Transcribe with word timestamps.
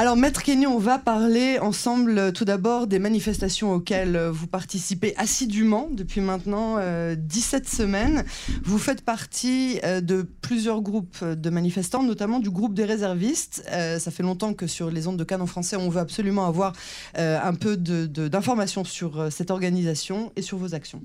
Alors, 0.00 0.16
Maître 0.16 0.44
Kenny, 0.44 0.64
on 0.64 0.78
va 0.78 1.00
parler 1.00 1.58
ensemble 1.58 2.18
euh, 2.18 2.30
tout 2.30 2.44
d'abord 2.44 2.86
des 2.86 3.00
manifestations 3.00 3.72
auxquelles 3.72 4.14
euh, 4.14 4.30
vous 4.30 4.46
participez 4.46 5.12
assidûment 5.16 5.88
depuis 5.90 6.20
maintenant 6.20 6.76
17 7.16 7.64
euh, 7.64 7.68
semaines. 7.68 8.24
Vous 8.62 8.78
faites 8.78 9.04
partie 9.04 9.80
de 9.82 10.22
plusieurs 10.22 10.82
groupes 10.82 11.24
de 11.24 11.50
manifestants, 11.50 12.04
notamment 12.04 12.38
du 12.38 12.48
groupe 12.48 12.74
des 12.74 12.84
réservistes. 12.84 13.64
ça 13.66 14.10
fait 14.12 14.22
longtemps 14.22 14.54
que 14.54 14.68
sur 14.68 14.88
les 14.88 15.08
ondes 15.08 15.16
de 15.16 15.24
Cannes 15.24 15.42
en 15.42 15.46
français, 15.46 15.74
on 15.74 15.88
veut 15.88 16.00
absolument 16.00 16.46
avoir 16.46 16.74
un 17.16 17.54
peu 17.54 17.76
d'informations 17.76 18.84
sur 18.84 19.32
cette 19.32 19.50
organisation 19.50 20.32
et 20.36 20.42
sur 20.42 20.58
vos 20.58 20.76
actions. 20.76 21.02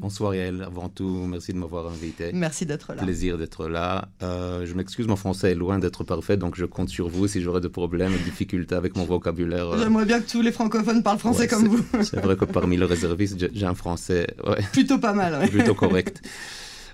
Bonsoir 0.00 0.34
Yael, 0.34 0.62
avant 0.62 0.88
tout, 0.88 1.26
merci 1.28 1.52
de 1.52 1.58
m'avoir 1.58 1.88
invité. 1.88 2.30
Merci 2.32 2.66
d'être 2.66 2.94
là. 2.94 3.02
Plaisir 3.02 3.36
d'être 3.36 3.68
là. 3.68 4.08
Euh, 4.22 4.64
je 4.64 4.74
m'excuse, 4.74 5.08
mon 5.08 5.16
français 5.16 5.50
est 5.50 5.54
loin 5.56 5.80
d'être 5.80 6.04
parfait, 6.04 6.36
donc 6.36 6.54
je 6.56 6.64
compte 6.64 6.88
sur 6.88 7.08
vous 7.08 7.26
si 7.26 7.42
j'aurais 7.42 7.60
des 7.60 7.68
problèmes 7.68 8.12
et 8.14 8.18
difficultés 8.18 8.76
avec 8.76 8.96
mon 8.96 9.04
vocabulaire. 9.04 9.70
Euh. 9.70 9.78
J'aimerais 9.82 10.04
bien 10.04 10.20
que 10.20 10.30
tous 10.30 10.40
les 10.40 10.52
francophones 10.52 11.02
parlent 11.02 11.18
français 11.18 11.48
comme 11.48 11.66
vous. 11.66 11.84
C'est 12.02 12.20
vrai 12.20 12.36
que 12.36 12.44
parmi 12.44 12.76
les 12.76 12.84
réservistes, 12.84 13.36
j'ai 13.52 13.66
un 13.66 13.74
français 13.74 14.28
plutôt 14.72 14.98
pas 14.98 15.12
mal. 15.12 15.48
Plutôt 15.48 15.74
correct. 15.74 16.22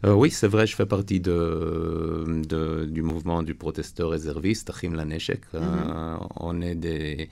Euh, 0.05 0.13
oui, 0.13 0.31
c'est 0.31 0.49
vrai, 0.49 0.67
je 0.67 0.77
fais 0.77 0.85
partie 0.85 1.19
de, 1.19 2.43
du 2.87 3.01
mouvement 3.01 3.43
du 3.43 3.55
protesteur 3.55 4.11
réserviste, 4.11 4.69
Achim 4.69 4.95
Laneshek. 4.95 5.41
Mm 5.55 6.19
on 6.37 6.61
est 6.61 6.75
des 6.75 7.31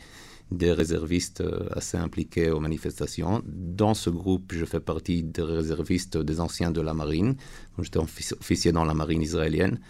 des 0.53 0.73
réservistes 0.73 1.41
euh, 1.41 1.69
assez 1.73 1.97
impliqués 1.97 2.51
aux 2.51 2.61
manifestations. 2.61 3.43
Dans 3.47 3.95
ce 3.95 4.11
groupe, 4.11 4.53
je 4.55 4.65
fais 4.65 4.81
partie 4.81 5.23
des 5.23 5.43
réservistes 5.43 6.17
des 6.17 6.41
anciens 6.41 6.71
de 6.71 6.81
la 6.81 6.95
marine. 6.95 7.37
J'étais 7.79 7.99
officier 7.99 8.73
dans 8.73 8.85
la 8.85 8.95
marine 8.95 9.23
israélienne. 9.23 9.81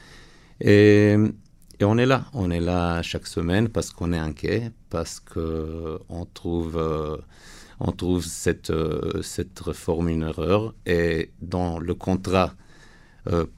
Et, 0.61 1.17
on 1.81 1.99
est 1.99 2.07
là. 2.07 2.27
On 2.33 2.51
est 2.51 2.61
là 2.61 3.03
chaque 3.03 3.27
semaine 3.27 3.69
parce 3.69 3.91
qu'on 3.91 4.13
est 4.13 4.19
inquiet, 4.19 4.71
parce 4.89 5.19
qu'on 5.19 6.27
trouve, 6.33 6.77
euh, 6.77 7.17
on 7.81 7.91
trouve 7.91 8.25
cette, 8.25 8.71
euh, 8.71 9.21
cette 9.23 9.59
réforme 9.59 10.09
une 10.09 10.23
erreur. 10.23 10.75
Et 10.87 11.31
dans 11.41 11.79
le 11.79 11.95
contrat 11.95 12.55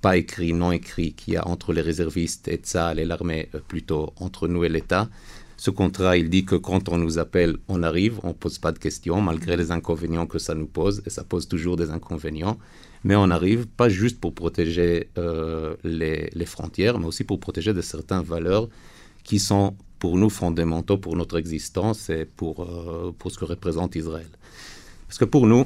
pas 0.02 0.18
écrit, 0.18 0.52
non 0.52 0.72
écrit, 0.72 1.14
qu'il 1.14 1.32
y 1.32 1.36
a 1.38 1.48
entre 1.48 1.72
les 1.72 1.80
réservistes 1.80 2.48
et 2.48 2.56
Tzal 2.56 2.98
et 2.98 3.06
l'armée, 3.06 3.48
plutôt 3.66 4.12
entre 4.20 4.46
nous 4.46 4.62
et 4.62 4.68
l'État, 4.68 5.08
ce 5.64 5.70
contrat, 5.70 6.18
il 6.18 6.28
dit 6.28 6.44
que 6.44 6.56
quand 6.56 6.90
on 6.90 6.98
nous 6.98 7.18
appelle, 7.18 7.56
on 7.68 7.82
arrive, 7.82 8.20
on 8.22 8.28
ne 8.28 8.32
pose 8.34 8.58
pas 8.58 8.70
de 8.70 8.78
questions, 8.78 9.22
malgré 9.22 9.56
les 9.56 9.70
inconvénients 9.70 10.26
que 10.26 10.38
ça 10.38 10.54
nous 10.54 10.66
pose, 10.66 11.02
et 11.06 11.08
ça 11.08 11.24
pose 11.24 11.48
toujours 11.48 11.78
des 11.78 11.88
inconvénients. 11.90 12.58
Mais 13.02 13.16
on 13.16 13.30
arrive 13.30 13.66
pas 13.66 13.88
juste 13.88 14.20
pour 14.20 14.34
protéger 14.34 15.08
euh, 15.16 15.74
les, 15.82 16.44
frontières, 16.44 16.98
mais 16.98 17.06
aussi 17.06 17.24
pour 17.24 17.40
protéger 17.40 17.72
de 17.72 17.80
certaines 17.80 18.20
valeurs 18.34 18.68
qui 19.22 19.38
sont 19.38 19.74
pour 20.00 20.18
nous 20.18 20.28
fondamentaux 20.28 20.98
pour 20.98 21.16
notre 21.16 21.38
existence 21.38 22.10
et 22.10 22.26
pour, 22.26 22.54
euh, 22.60 23.14
pour 23.18 23.30
ce 23.32 23.38
que 23.38 23.46
représente 23.46 23.96
Israël. 23.96 24.28
Parce 25.08 25.16
que 25.16 25.24
pour 25.24 25.46
nous, 25.46 25.64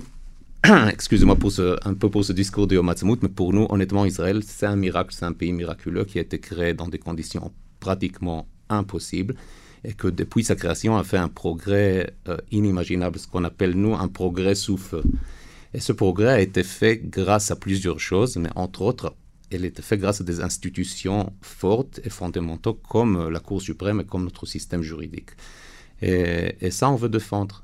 excusez-moi 0.93 1.37
un 1.85 1.95
peu 1.95 2.09
pour 2.09 2.25
ce 2.25 2.33
discours 2.33 2.69
de 2.69 2.77
Yom 2.77 2.89
mais 3.21 3.29
pour 3.31 3.53
nous, 3.53 3.67
honnêtement, 3.69 4.05
Israël, 4.05 4.45
c'est 4.47 4.67
un 4.67 4.77
miracle, 4.77 5.13
c'est 5.13 5.25
un 5.25 5.33
pays 5.33 5.53
miraculeux 5.53 6.05
qui 6.05 6.19
a 6.19 6.23
été 6.23 6.39
créé 6.39 6.73
dans 6.73 6.87
des 6.87 7.01
conditions 7.01 7.51
pratiquement 7.81 8.47
impossibles 8.69 9.35
et 9.85 9.93
que 9.93 10.09
depuis 10.09 10.45
sa 10.45 10.55
création 10.55 10.97
a 10.97 11.05
fait 11.05 11.19
un 11.19 11.29
progrès 11.29 12.15
euh, 12.29 12.37
inimaginable, 12.51 13.19
ce 13.19 13.27
qu'on 13.27 13.45
appelle 13.45 13.73
nous 13.73 13.95
un 13.95 14.09
progrès 14.09 14.55
sous 14.55 14.77
feu. 14.77 15.03
Et 15.75 15.81
ce 15.81 15.93
progrès 15.93 16.29
a 16.29 16.41
été 16.41 16.63
fait 16.63 16.99
grâce 16.99 17.51
à 17.51 17.57
plusieurs 17.57 18.01
choses, 18.01 18.37
mais 18.37 18.51
entre 18.57 18.83
autres, 18.83 19.15
il 19.51 19.65
a 19.65 19.67
été 19.67 19.83
fait 19.83 19.99
grâce 19.99 20.21
à 20.21 20.25
des 20.25 20.41
institutions 20.41 21.33
fortes 21.41 22.01
et 22.05 22.11
fondamentales 22.11 22.75
comme 22.89 23.29
la 23.29 23.41
Cour 23.41 23.63
suprême 23.63 24.01
et 24.01 24.05
comme 24.05 24.25
notre 24.25 24.47
système 24.47 24.83
juridique. 24.83 25.31
et 26.03 26.71
ça, 26.71 26.91
on 26.91 26.97
veut 26.97 27.09
défendre. 27.09 27.63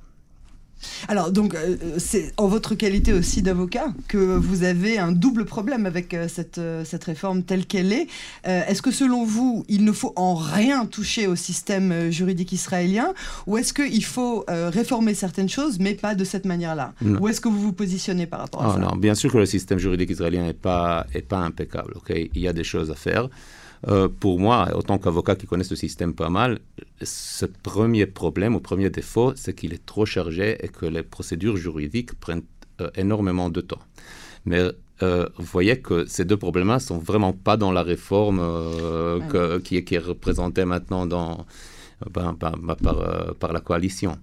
Alors, 1.08 1.30
donc, 1.30 1.54
euh, 1.54 1.76
c'est 1.98 2.32
en 2.36 2.48
votre 2.48 2.74
qualité 2.74 3.12
aussi 3.12 3.42
d'avocat 3.42 3.92
que 4.08 4.18
vous 4.18 4.64
avez 4.64 4.98
un 4.98 5.12
double 5.12 5.44
problème 5.44 5.86
avec 5.86 6.14
euh, 6.14 6.28
cette, 6.28 6.58
euh, 6.58 6.84
cette 6.84 7.04
réforme 7.04 7.42
telle 7.42 7.66
qu'elle 7.66 7.92
est. 7.92 8.06
est-ce 8.44 8.82
que 8.82 8.90
selon 8.90 9.24
vous, 9.24 9.64
il 9.68 9.84
ne 9.84 9.92
faut 9.92 10.12
en 10.16 10.34
rien 10.34 10.86
toucher 10.86 11.26
au 11.26 11.36
système 11.36 12.10
juridique 12.10 12.52
israélien 12.52 13.12
ou 13.46 13.56
est-ce 13.56 13.72
qu'il 13.72 14.04
faut 14.04 14.44
réformer 14.48 15.14
certaines 15.14 15.48
choses, 15.48 15.78
mais 15.78 15.94
pas 15.94 16.14
de 16.14 16.24
cette 16.24 16.44
manière-là? 16.44 16.94
Ou 17.20 17.28
est-ce 17.28 17.40
que 17.40 17.48
vous 17.48 17.60
vous 17.60 17.72
positionnez 17.72 18.26
par 18.26 18.40
rapport 18.40 18.62
à 18.62 18.70
ah, 18.70 18.74
ça? 18.74 18.78
Non, 18.78 18.96
bien 18.96 19.14
sûr 19.14 19.32
que 19.32 19.38
le 19.38 19.46
système 19.46 19.78
juridique 19.78 20.10
israélien 20.10 20.44
n'est 20.44 20.52
pas, 20.52 21.06
est 21.14 21.22
pas 21.22 21.38
impeccable. 21.38 21.94
ok? 21.96 22.12
Il 22.34 22.40
y 22.40 22.48
a 22.48 22.52
des 22.52 22.64
choses 22.64 22.90
à 22.90 22.94
faire. 22.94 23.28
Euh, 23.88 24.08
pour 24.08 24.38
moi, 24.40 24.68
autant 24.74 24.98
qu'avocat 24.98 25.36
qui 25.36 25.46
connaît 25.46 25.64
ce 25.64 25.76
système 25.76 26.14
pas 26.14 26.30
mal, 26.30 26.60
ce 27.02 27.44
premier 27.46 28.06
problème 28.06 28.54
ou 28.54 28.60
premier 28.60 28.90
défaut, 28.90 29.32
c'est 29.36 29.54
qu'il 29.54 29.74
est 29.74 29.84
trop 29.84 30.06
chargé 30.06 30.56
et 30.64 30.68
que 30.68 30.86
les 30.86 31.02
procédures 31.02 31.56
juridiques 31.56 32.14
prennent 32.18 32.44
euh, 32.80 32.90
énormément 32.96 33.50
de 33.50 33.60
temps. 33.60 33.82
Mais 34.46 34.60
euh, 35.02 35.26
vous 35.36 35.44
voyez 35.44 35.80
que 35.80 36.06
ces 36.06 36.24
deux 36.24 36.36
problèmes-là 36.36 36.74
ne 36.74 36.80
sont 36.80 36.98
vraiment 36.98 37.32
pas 37.32 37.56
dans 37.56 37.72
la 37.72 37.82
réforme 37.82 38.40
qui, 39.64 39.76
est, 39.76 39.84
qui, 39.84 39.94
est, 39.96 39.98
représentée 39.98 40.64
maintenant 40.64 41.06
dans, 41.06 41.46
ben, 42.10 42.34
ben, 42.38 42.54
ben, 42.62 42.76
par, 42.76 43.34
par, 43.34 43.52
la 43.52 43.60
coalition. 43.60 44.16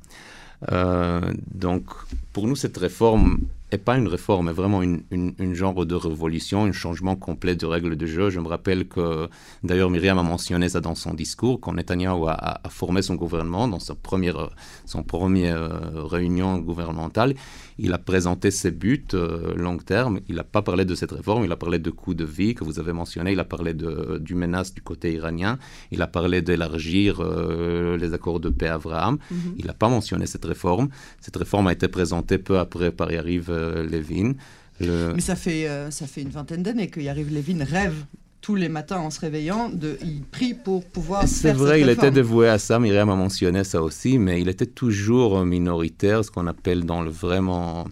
donc, 1.54 1.86
pour 2.34 2.48
nous, 2.48 2.56
cette 2.56 2.78
réforme 2.78 3.40
n'est 3.72 3.78
pas 3.78 3.98
une 3.98 4.08
réforme, 4.08 4.48
mais 4.48 4.52
vraiment 4.52 4.82
une, 4.82 5.04
une, 5.12 5.54
genre 5.54 5.86
de 5.86 5.96
révolution, 5.96 6.66
un 6.66 6.72
changement 6.72 7.16
complet 7.16 7.56
de 7.56 7.66
règles 7.66 7.96
de 7.96 8.06
jeu. 8.06 8.30
Je 8.30 8.40
me 8.40 8.48
rappelle 8.48 8.88
que, 8.88 9.30
d'ailleurs, 9.64 9.90
Myriam 9.90 10.18
a 10.18 10.24
mentionné 10.24 10.70
ça 10.70 10.82
dans 10.82 10.96
son 10.96 11.14
discours, 11.14 11.60
quand 11.60 11.74
Netanyahu 11.74 12.28
a, 12.28 12.62
a 12.64 12.70
formé 12.70 13.02
son 13.02 13.16
gouvernement, 13.16 13.68
dans 13.68 13.80
sa 13.80 13.96
première, 13.96 14.50
son 14.86 15.04
première 15.04 15.58
euh, 15.58 16.04
réunion 16.04 16.58
gouvernementale, 16.58 17.36
il 17.78 17.94
a 17.94 17.98
présenté 17.98 18.52
ses 18.52 18.72
buts 18.72 19.08
euh, 19.14 19.56
long 19.56 19.78
terme. 19.78 20.20
Il 20.28 20.36
n'a 20.36 20.44
pas 20.44 20.62
parlé 20.62 20.86
de 20.86 20.96
cette 20.96 21.12
réforme, 21.12 21.46
il 21.46 21.52
a 21.52 21.56
parlé 21.56 21.80
de 21.80 21.90
coût 21.90 22.14
de 22.14 22.26
vie 22.26 22.54
que 22.56 22.64
vous 22.64 22.80
avez 22.80 22.94
mentionné, 22.94 23.32
il 23.32 23.40
a 23.40 23.46
parlé 23.46 23.74
de, 23.74 24.20
du 24.20 24.36
menace 24.36 24.74
du 24.74 24.82
côté 24.82 25.14
iranien, 25.14 25.58
il 25.92 26.02
a 26.02 26.08
parlé 26.08 26.42
d'élargir 26.42 27.22
euh, 27.22 27.98
les 27.98 28.14
accords 28.14 28.40
de 28.40 28.50
paix 28.50 28.68
Abraham. 28.68 29.18
Mm-hmm. 29.18 29.54
Il 29.58 29.66
n'a 29.66 29.74
pas 29.74 29.90
mentionné 29.90 30.26
cette 30.26 30.46
réforme. 30.46 30.90
Cette 31.22 31.38
réforme 31.38 31.68
a 31.68 31.74
été 31.74 31.88
présentée 31.88 32.38
peu 32.38 32.60
après 32.60 32.92
par 32.92 33.12
Yariv 33.12 33.50
euh, 33.62 33.88
Levin. 33.88 34.34
Mais 34.80 35.22
ça 35.22 35.36
fait, 35.36 35.68
ça 35.92 36.08
fait 36.08 36.24
une 36.24 36.30
vingtaine 36.30 36.64
d'années 36.64 36.88
que 36.88 37.00
Yariv 37.00 37.32
Levin 37.32 37.64
rêve 37.64 37.94
tous 38.42 38.56
les 38.56 38.70
matins 38.70 38.98
en 38.98 39.12
se 39.12 39.20
réveillant, 39.20 39.70
de, 39.70 40.00
il 40.02 40.24
prie 40.24 40.56
pour 40.56 40.84
pouvoir. 40.84 41.28
C'est 41.28 41.54
vrai, 41.54 41.82
il 41.82 41.90
était 41.90 42.10
dévoué 42.10 42.50
à 42.50 42.58
ça. 42.58 42.80
Myriam 42.80 43.10
a 43.12 43.16
mentionné 43.16 43.64
ça 43.64 43.84
aussi, 43.84 44.18
mais 44.18 44.42
il 44.42 44.50
était 44.50 44.66
toujours 44.66 45.46
minoritaire, 45.46 46.26
ce 46.26 46.32
qu'on 46.32 46.48
appelle 46.48 46.86
dans 46.86 47.04
le 47.04 47.12
vraiment. 47.12 47.86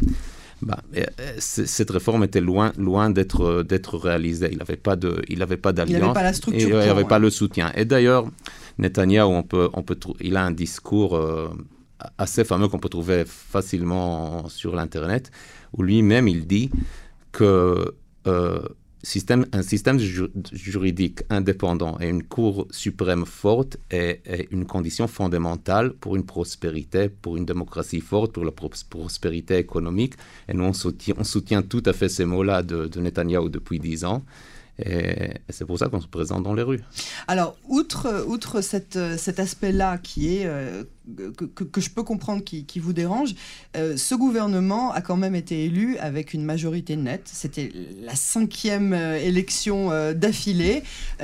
Bah, 0.61 0.79
euh, 0.97 1.05
cette 1.37 1.89
réforme 1.89 2.23
était 2.25 2.41
loin, 2.41 2.73
loin 2.77 3.09
d'être 3.09 3.63
d'être 3.63 3.97
réalisée. 3.97 4.49
Il 4.51 4.57
n'avait 4.57 4.75
pas 4.75 4.95
de, 4.95 5.21
il 5.29 5.39
n'avait 5.39 5.55
pas 5.55 5.71
d'alliance. 5.71 5.97
Il 5.97 6.01
n'avait 6.01 6.13
pas 6.13 6.23
la 6.23 6.33
structure. 6.33 6.81
il 6.81 6.87
n'avait 6.87 7.05
pas 7.05 7.19
le 7.19 7.29
soutien. 7.29 7.71
Et 7.75 7.85
d'ailleurs, 7.85 8.25
Netanyahu, 8.77 9.27
on 9.27 9.43
peut, 9.43 9.69
on 9.73 9.83
peut, 9.83 9.97
il 10.19 10.35
a 10.35 10.43
un 10.43 10.51
discours 10.51 11.15
euh, 11.15 11.49
assez 12.17 12.43
fameux 12.43 12.67
qu'on 12.67 12.79
peut 12.79 12.89
trouver 12.89 13.23
facilement 13.25 14.47
sur 14.49 14.75
l'internet, 14.75 15.31
où 15.73 15.83
lui-même 15.83 16.27
il 16.27 16.47
dit 16.47 16.69
que 17.31 17.93
euh, 18.27 18.59
système, 19.03 19.45
un 19.53 19.61
système 19.61 19.99
juridique 20.51 21.21
indépendant 21.29 21.97
et 21.99 22.09
une 22.09 22.23
Cour 22.23 22.67
suprême 22.71 23.25
forte 23.25 23.77
est, 23.89 24.21
une 24.51 24.65
condition 24.65 25.07
fondamentale 25.07 25.93
pour 25.93 26.15
une 26.15 26.25
prospérité, 26.25 27.09
pour 27.09 27.37
une 27.37 27.45
démocratie 27.45 28.01
forte, 28.01 28.33
pour 28.33 28.45
la 28.45 28.51
prospérité 28.51 29.57
économique. 29.57 30.13
Et 30.47 30.53
nous, 30.53 30.65
on 30.65 30.73
soutient, 30.73 31.15
on 31.17 31.23
soutient 31.23 31.61
tout 31.61 31.83
à 31.85 31.93
fait 31.93 32.09
ces 32.09 32.25
mots-là 32.25 32.63
de, 32.63 32.99
Netanyahou 32.99 33.49
depuis 33.49 33.79
dix 33.79 34.05
ans. 34.05 34.23
Et, 34.85 35.33
c'est 35.49 35.65
pour 35.65 35.77
ça 35.77 35.89
qu'on 35.89 36.01
se 36.01 36.07
présente 36.07 36.43
dans 36.43 36.53
les 36.53 36.63
rues. 36.63 36.81
Alors, 37.27 37.57
outre, 37.67 38.25
outre 38.27 38.61
cette, 38.61 38.99
cet 39.17 39.39
aspect-là 39.39 39.97
qui 39.97 40.37
est 40.37 40.45
euh, 40.45 40.83
que, 41.15 41.81
je 41.81 41.89
peux 41.89 42.03
comprendre 42.03 42.43
qui, 42.43 42.79
vous 42.79 42.93
dérange, 42.93 43.35
euh, 43.75 43.97
ce 43.97 44.15
gouvernement 44.15 44.91
a 44.91 45.01
quand 45.01 45.17
même 45.17 45.35
été 45.35 45.65
élu 45.65 45.97
avec 45.97 46.33
une 46.33 46.43
majorité 46.43 46.95
nette. 46.95 47.29
C'était 47.31 47.71
la 48.01 48.15
cinquième 48.15 48.93
euh, 48.93 49.17
élection 49.17 49.89
d'affilée. 50.13 50.83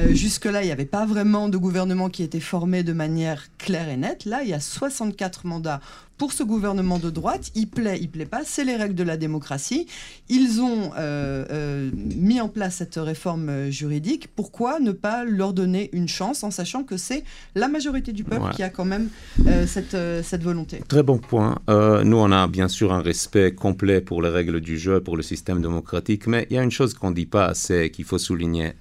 Jusque-là, 0.09 0.63
il 0.63 0.65
n'y 0.65 0.71
avait 0.71 0.85
pas 0.85 1.05
vraiment 1.05 1.49
de 1.49 1.57
gouvernement 1.57 2.09
qui 2.09 2.23
était 2.23 2.39
formé 2.39 2.83
de 2.83 2.93
manière 2.93 3.47
claire 3.57 3.89
et 3.89 3.97
nette. 3.97 4.25
Là, 4.25 4.43
il 4.43 4.49
y 4.49 4.53
a 4.53 4.59
64 4.59 5.45
mandats 5.45 5.81
pour 6.17 6.31
ce 6.31 6.43
gouvernement 6.43 6.97
de 6.97 7.09
droite, 7.09 7.51
il 7.55 7.67
plaît, 7.67 7.97
il 7.99 8.09
plaît 8.09 8.25
pas, 8.25 8.41
c'est 8.45 8.63
les 8.63 8.75
règles 8.75 8.95
de 8.95 9.03
la 9.03 9.17
démocratie. 9.17 9.87
Ils 10.29 10.61
ont 10.61 10.91
euh, 10.97 11.45
euh, 11.51 11.91
mis 11.93 12.39
en 12.39 12.47
place 12.47 12.75
cette 12.75 12.95
réforme 12.95 13.69
juridique. 13.69 14.29
Pourquoi 14.33 14.79
ne 14.79 14.91
pas 14.91 15.25
leur 15.25 15.53
donner 15.53 15.89
une 15.91 16.07
chance 16.07 16.43
en 16.43 16.51
sachant 16.51 16.83
que 16.83 16.97
c'est 16.97 17.23
la 17.53 17.67
majorité 17.67 18.13
du 18.13 18.23
peuple 18.23 18.53
qui 18.55 18.63
a 18.63 18.69
quand 18.69 18.85
même 18.85 19.09
euh, 19.47 19.67
cette, 19.81 20.23
cette 20.23 20.43
volonté 20.43 20.81
Très 20.87 21.03
bon 21.03 21.17
point. 21.17 21.57
nous, 21.67 22.17
on 22.17 22.31
a 22.31 22.47
bien 22.47 22.67
sûr 22.67 22.93
un 22.93 23.01
respect 23.01 23.53
complet 23.53 24.01
pour 24.01 24.21
les 24.21 24.29
règles 24.29 24.61
du 24.61 24.77
jeu, 24.77 25.01
pour 25.01 25.17
le 25.17 25.23
système 25.23 25.61
démocratique, 25.61 26.27
mais 26.27 26.47
il 26.49 26.55
y 26.55 26.59
a 26.59 26.63
une 26.63 26.71
chose 26.71 26.93
qu'on 26.93 27.09
ne 27.09 27.15
dit 27.15 27.25
pas 27.25 27.45
assez 27.45 27.89
qu'il 27.91 28.05
faut 28.05 28.17
souligner. 28.17 28.73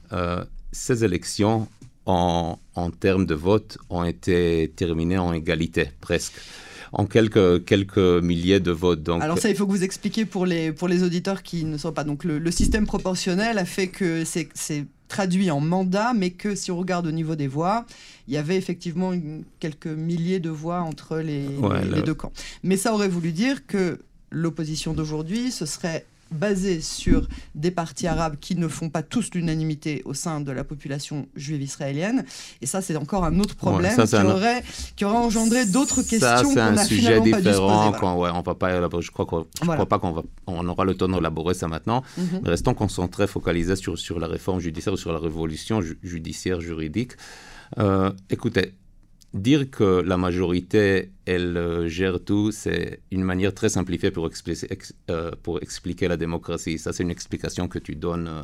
ces 0.73 1.05
élections 1.05 1.69
en, 2.06 2.58
en 2.75 2.91
termes 2.91 3.26
de 3.26 3.35
vote, 3.35 3.79
ont 3.91 4.05
été 4.05 4.73
terminés 4.76 5.19
en 5.19 5.32
égalité, 5.32 5.91
presque 6.00 6.35
en 6.94 7.06
quelques, 7.06 7.64
quelques 7.64 7.99
milliers 7.99 8.61
de 8.61 8.70
votes. 8.70 9.02
Donc... 9.02 9.23
Alors 9.23 9.38
ça, 9.38 9.50
il 9.50 9.56
faut 9.56 9.67
que 9.67 9.73
vous 9.73 9.85
expliquiez 9.85 10.25
pour 10.25 10.46
les, 10.46 10.73
pour 10.73 10.88
les 10.88 11.02
auditeurs 11.02 11.43
qui 11.43 11.64
ne 11.64 11.76
sont 11.76 11.93
pas. 11.93 12.05
Donc 12.05 12.25
le, 12.25 12.50
système 12.50 12.87
proportionnel 12.87 13.58
a 13.58 13.64
fait 13.64 13.88
que 13.88 14.25
c'est 14.25 14.87
traduit 15.08 15.50
en 15.50 15.61
mandat, 15.61 16.12
mais 16.14 16.31
que 16.31 16.55
si 16.55 16.70
on 16.70 16.79
regarde 16.79 17.06
au 17.06 17.11
niveau 17.11 17.37
des 17.37 17.46
voix, 17.46 17.85
il 18.26 18.35
y 18.35 18.37
avait 18.37 18.56
effectivement 18.56 19.12
quelques 19.61 19.87
milliers 19.87 20.41
de 20.41 20.50
voix 20.50 20.81
entre 20.81 21.19
les, 21.19 21.46
les 21.93 22.02
deux 22.02 22.14
camps. 22.14 22.32
Mais 22.62 22.76
ça 22.76 22.94
aurait 22.94 23.08
voulu 23.08 23.32
dire 23.32 23.67
que 23.67 24.00
l'opposition 24.31 24.94
d'aujourd'hui, 24.94 25.50
ce 25.50 25.67
serait 25.67 26.06
basé 26.35 26.81
sur 26.81 27.29
des 27.55 27.71
partis 27.71 28.07
arabes 28.07 28.37
qui 28.41 28.57
ne 28.57 28.69
font 28.69 28.91
pas 28.91 29.03
tous 29.03 29.31
l'unanimité 29.35 30.03
au 30.05 30.15
sein 30.15 30.41
de 30.41 30.53
la 30.53 30.65
population 30.65 31.27
juive 31.35 31.63
israélienne. 31.63 32.25
Et 32.61 32.67
ça, 32.67 32.83
c'est 32.83 32.97
encore 32.97 33.25
un 33.25 33.39
autre 33.41 33.57
problème 33.57 33.97
qui, 33.97 34.17
aurait, 34.17 34.63
qui, 34.97 35.05
aurait, 35.05 35.17
engendré 35.17 35.67
d'autres 35.67 36.03
questions 36.03 36.51
finalement 36.87 37.31
pas 37.31 37.41
dû 37.41 37.49
se 37.49 37.59
poser. 37.59 38.21
ouais, 38.21 38.31
on 38.35 38.43
va 38.43 38.55
pas, 38.55 39.01
je 39.01 39.11
crois, 39.11 39.27
crois 39.27 39.87
pas 39.87 39.99
qu'on 39.99 40.25
on 40.47 40.69
aura 40.69 40.85
le 40.85 40.95
temps 40.95 41.09
d'élaborer 41.09 41.55
ça 41.55 41.69
maintenant. 41.69 42.03
Mhm. 42.19 42.41
Restons 42.45 42.75
concentrés, 42.75 43.27
focalisés 43.27 43.77
sur, 43.77 43.99
sur 43.99 44.19
la 44.19 44.27
réforme 44.27 44.61
judiciaire 44.61 44.95
ou 44.95 44.97
sur 44.97 45.13
la 45.13 45.19
révolution 45.19 45.81
judiciaire 46.03 46.61
juridique. 46.61 47.13
Euh, 47.79 48.13
écoutez, 48.31 48.75
dire 49.35 49.69
que 49.69 50.01
la 50.01 50.17
majorité, 50.17 51.11
elle 51.27 51.57
euh, 51.57 51.89
gère 51.89 52.21
tout, 52.25 52.53
c'est 52.53 53.01
une 53.11 53.25
manière 53.25 53.53
très 53.53 53.69
simplifiée 53.69 54.13
pour, 54.13 54.31
euh, 55.11 55.31
pour 55.43 55.61
expliquer 55.61 56.07
la 56.07 56.17
démocratie. 56.17 56.79
Ça, 56.79 56.93
c'est 56.93 57.03
une 57.03 57.11
explication 57.11 57.67
que 57.67 57.81
tu 57.81 57.97
donnes 57.97 58.29
euh, 58.29 58.43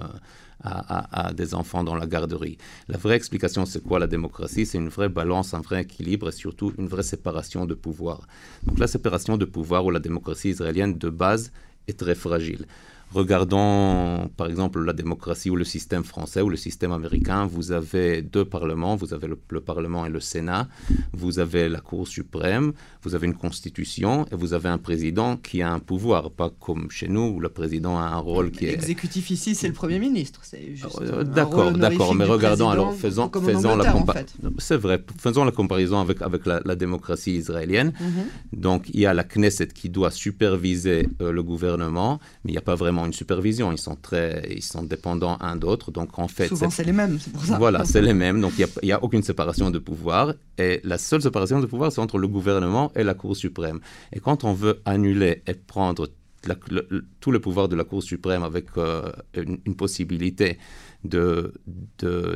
à, 0.62 1.28
à, 1.28 1.32
des 1.32 1.54
enfants 1.54 1.84
dans 1.84 1.94
la 1.94 2.06
garderie. 2.06 2.58
La 2.88 2.98
vraie 2.98 3.14
explication, 3.14 3.66
c'est 3.66 3.82
quoi 3.82 4.00
la 4.00 4.08
démocratie? 4.08 4.66
C'est 4.66 4.78
une 4.78 4.88
vraie 4.88 5.08
balance, 5.08 5.54
un 5.54 5.60
vrai 5.60 5.82
équilibre 5.82 6.28
et 6.28 6.32
surtout 6.32 6.72
une 6.76 6.88
vraie 6.88 7.04
séparation 7.04 7.66
de 7.66 7.74
pouvoir. 7.74 8.26
Donc 8.64 8.80
la 8.80 8.88
séparation 8.88 9.36
de 9.36 9.44
pouvoir 9.44 9.84
ou 9.86 9.90
la 9.90 10.00
démocratie 10.00 10.50
israélienne 10.50 10.98
de 10.98 11.08
base 11.08 11.52
est 11.86 11.98
très 11.98 12.16
fragile. 12.16 12.66
Regardons 13.12 14.30
par 14.36 14.46
exemple 14.46 14.84
la 14.84 14.92
démocratie 14.92 15.50
ou 15.50 15.56
le 15.56 15.64
système 15.64 16.04
français 16.04 16.42
ou 16.42 16.48
le 16.48 16.56
système 16.56 16.92
américain. 16.92 17.46
Vous 17.46 17.72
avez 17.72 18.22
deux 18.22 18.44
parlements, 18.44 18.94
vous 18.96 19.12
avez 19.14 19.26
le, 19.26 19.36
Parlement 19.60 20.06
et 20.06 20.10
le 20.10 20.20
Sénat, 20.20 20.68
vous 21.12 21.38
avez 21.38 21.68
la 21.68 21.80
Cour 21.80 22.06
suprême, 22.06 22.72
vous 23.02 23.14
avez 23.14 23.26
une 23.26 23.34
constitution 23.34 24.26
et 24.30 24.36
vous 24.36 24.54
avez 24.54 24.68
un 24.68 24.78
président 24.78 25.36
qui 25.36 25.60
a 25.60 25.72
un 25.72 25.80
pouvoir, 25.80 26.30
pas 26.30 26.50
comme 26.50 26.90
chez 26.90 27.08
nous 27.08 27.34
où 27.34 27.40
le 27.40 27.48
président 27.48 27.98
a 27.98 28.02
un 28.02 28.18
rôle 28.18 28.50
qui 28.50 28.66
est... 28.66 28.70
L'exécutif 28.70 29.30
ici, 29.30 29.54
c'est 29.54 29.68
le 29.68 29.74
Premier 29.74 29.98
ministre. 29.98 30.40
Euh, 31.00 31.24
d'accord, 31.24 31.72
d'accord, 31.72 32.14
mais 32.14 32.24
regardons 32.24 32.70
alors, 32.70 32.94
faisons, 32.94 33.30
faisons 33.30 33.76
la 33.76 33.92
comparaison. 33.92 34.26
C'est 34.58 34.76
vrai, 34.76 35.02
faisons 35.18 35.44
la 35.44 35.52
comparaison 35.52 36.00
avec, 36.00 36.22
avec 36.22 36.46
la, 36.46 36.76
démocratie 36.76 37.34
israélienne. 37.34 37.92
Mhm. 38.00 38.60
Donc 38.60 38.88
il 38.94 39.00
y 39.00 39.06
a 39.06 39.14
la 39.14 39.24
Knesset 39.24 39.68
qui 39.68 39.88
doit 39.90 40.10
superviser 40.10 41.08
euh, 41.20 41.32
le 41.32 41.42
gouvernement, 41.42 42.20
mais 42.44 42.50
il 42.50 42.54
n'y 42.54 42.58
a 42.58 42.62
pas 42.62 42.76
vraiment 42.76 42.99
une 43.06 43.12
supervision. 43.12 43.72
Ils 43.72 43.78
sont 43.78 43.96
très, 43.96 44.46
ils 44.50 44.62
sont 44.62 44.82
dépendants 44.82 45.36
un 45.40 45.56
d'autre. 45.56 45.90
Donc 45.90 46.18
en 46.18 46.28
fait, 46.28 46.48
souvent 46.48 46.70
c'est 46.70 46.84
les 46.84 46.92
mêmes, 46.92 47.18
c'est 47.20 47.32
pour 47.32 47.44
ça. 47.44 47.58
Voilà, 47.58 47.84
c'est 47.84 48.02
les 48.02 48.14
mêmes. 48.14 48.40
Donc 48.40 48.52
il 48.58 48.66
n'y 48.82 48.92
a, 48.92 49.02
aucune 49.02 49.22
séparation 49.22 49.70
de 49.70 49.78
pouvoir. 49.78 50.34
Et 50.58 50.80
la 50.84 50.98
seule 50.98 51.22
séparation 51.22 51.60
de 51.60 51.66
pouvoir, 51.66 51.92
c'est 51.92 52.00
entre 52.00 52.18
le 52.18 52.28
gouvernement 52.28 52.92
et 52.94 53.04
la 53.04 53.14
Cour 53.14 53.36
suprême. 53.36 53.80
Et 54.12 54.20
quand 54.20 54.44
on 54.44 54.52
veut 54.52 54.80
annuler 54.84 55.42
et 55.46 55.54
prendre 55.54 56.08
tout 57.20 57.30
le 57.30 57.40
pouvoir 57.40 57.68
de 57.68 57.76
la 57.76 57.84
Cour 57.84 58.02
suprême 58.02 58.42
avec 58.42 58.66
euh, 58.76 59.10
une, 59.34 59.76
possibilité 59.76 60.58
de, 61.04 61.54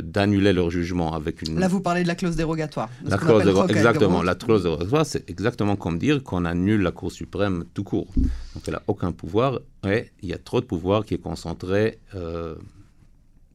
d'annuler 0.02 0.52
leur 0.52 0.70
jugement 0.70 1.14
avec 1.14 1.42
une... 1.42 1.58
Là, 1.58 1.68
vous 1.68 1.80
parlez 1.80 2.02
de 2.02 2.08
la 2.08 2.14
clause 2.14 2.36
dérogatoire. 2.36 2.88
la 3.04 3.18
clause 3.18 3.46
exactement. 3.68 4.22
La 4.22 4.34
clause 4.34 4.62
dérogatoire, 4.62 5.06
c'est 5.06 5.28
exactement 5.28 5.76
comme 5.76 5.98
dire 5.98 6.22
qu'on 6.22 6.44
annule 6.44 6.80
la 6.80 6.92
Cour 6.92 7.12
suprême 7.12 7.64
tout 7.74 7.84
court. 7.84 8.08
Donc, 8.16 8.62
elle 8.66 8.74
n'a 8.74 8.82
aucun 8.86 9.12
pouvoir 9.12 9.60
et 9.86 10.10
il 10.22 10.28
y 10.28 10.32
a 10.32 10.38
trop 10.38 10.60
de 10.60 10.66
pouvoir 10.66 11.04
qui 11.04 11.14
est 11.14 11.18
concentré 11.18 11.98
euh, 12.14 12.54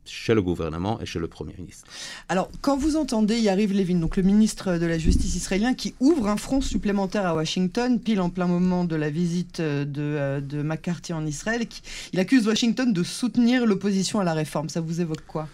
chez 0.10 0.34
le 0.34 0.42
gouvernement 0.42 1.00
et 1.02 1.06
chez 1.06 1.20
le 1.20 1.28
Premier 1.28 1.54
ministre. 1.58 1.86
Alors, 2.28 2.50
quand 2.62 2.78
vous 2.78 2.96
entendez 2.96 3.40
Yariv 3.40 3.74
Levin, 3.74 4.00
donc 4.00 4.18
le 4.18 4.24
ministre 4.24 4.78
de 4.78 4.86
la 4.86 4.98
Justice 4.98 5.36
israélien, 5.36 5.74
qui 5.74 5.94
ouvre 6.00 6.28
un 6.28 6.38
front 6.38 6.62
supplémentaire 6.62 7.26
à 7.26 7.36
Washington, 7.36 8.00
pile 8.00 8.22
en 8.22 8.30
plein 8.30 8.48
moment 8.48 8.84
de 8.86 8.96
la 8.96 9.10
visite 9.10 9.62
de, 9.62 9.86
euh, 9.98 10.42
de 10.42 10.62
McCarthy 10.62 11.14
en 11.14 11.26
Israël, 11.26 11.66
il 12.14 12.20
accuse 12.20 12.48
Washington 12.48 12.92
de 12.92 13.04
soutenir 13.04 13.66
l'opposition 13.66 14.20
à 14.20 14.24
la 14.24 14.34
réforme. 14.34 14.70
Ça 14.70 14.82
vous 14.82 15.02
évoque 15.02 15.26
quoi? 15.28 15.48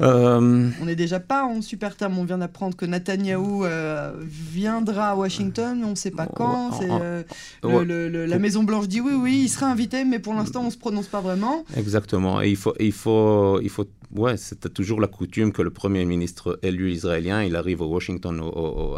Euh, 0.00 0.70
on 0.80 0.84
n'est 0.84 0.96
déjà 0.96 1.20
pas 1.20 1.44
en 1.44 1.60
super 1.62 1.96
terme. 1.96 2.18
On 2.18 2.24
vient 2.24 2.38
d'apprendre 2.38 2.76
que 2.76 2.86
Netanyahou 2.86 3.64
euh, 3.64 4.12
viendra 4.24 5.10
à 5.10 5.14
Washington, 5.14 5.82
on 5.84 5.90
ne 5.90 5.94
sait 5.94 6.10
pas 6.10 6.26
quand. 6.26 6.80
Euh, 6.82 7.22
la 7.62 8.38
Maison 8.38 8.62
Blanche 8.62 8.88
dit 8.88 9.00
oui, 9.00 9.12
oui, 9.14 9.42
il 9.44 9.48
sera 9.48 9.66
invité, 9.66 10.04
mais 10.04 10.18
pour 10.18 10.34
l'instant, 10.34 10.62
on 10.62 10.66
ne 10.66 10.70
se 10.70 10.78
prononce 10.78 11.06
pas 11.06 11.20
vraiment. 11.20 11.64
Exactement. 11.76 12.40
Et 12.40 12.50
il 12.50 12.56
faut, 12.56 12.74
il 12.80 12.92
faut, 12.92 13.60
il 13.60 13.68
faut. 13.68 13.86
Ouais, 14.14 14.36
c'était 14.36 14.68
toujours 14.68 15.00
la 15.00 15.06
coutume 15.06 15.52
que 15.52 15.62
le 15.62 15.70
premier 15.70 16.04
ministre 16.04 16.58
élu 16.62 16.90
israélien, 16.90 17.44
il 17.44 17.54
arrive 17.54 17.80
à 17.82 17.84
Washington, 17.84 18.42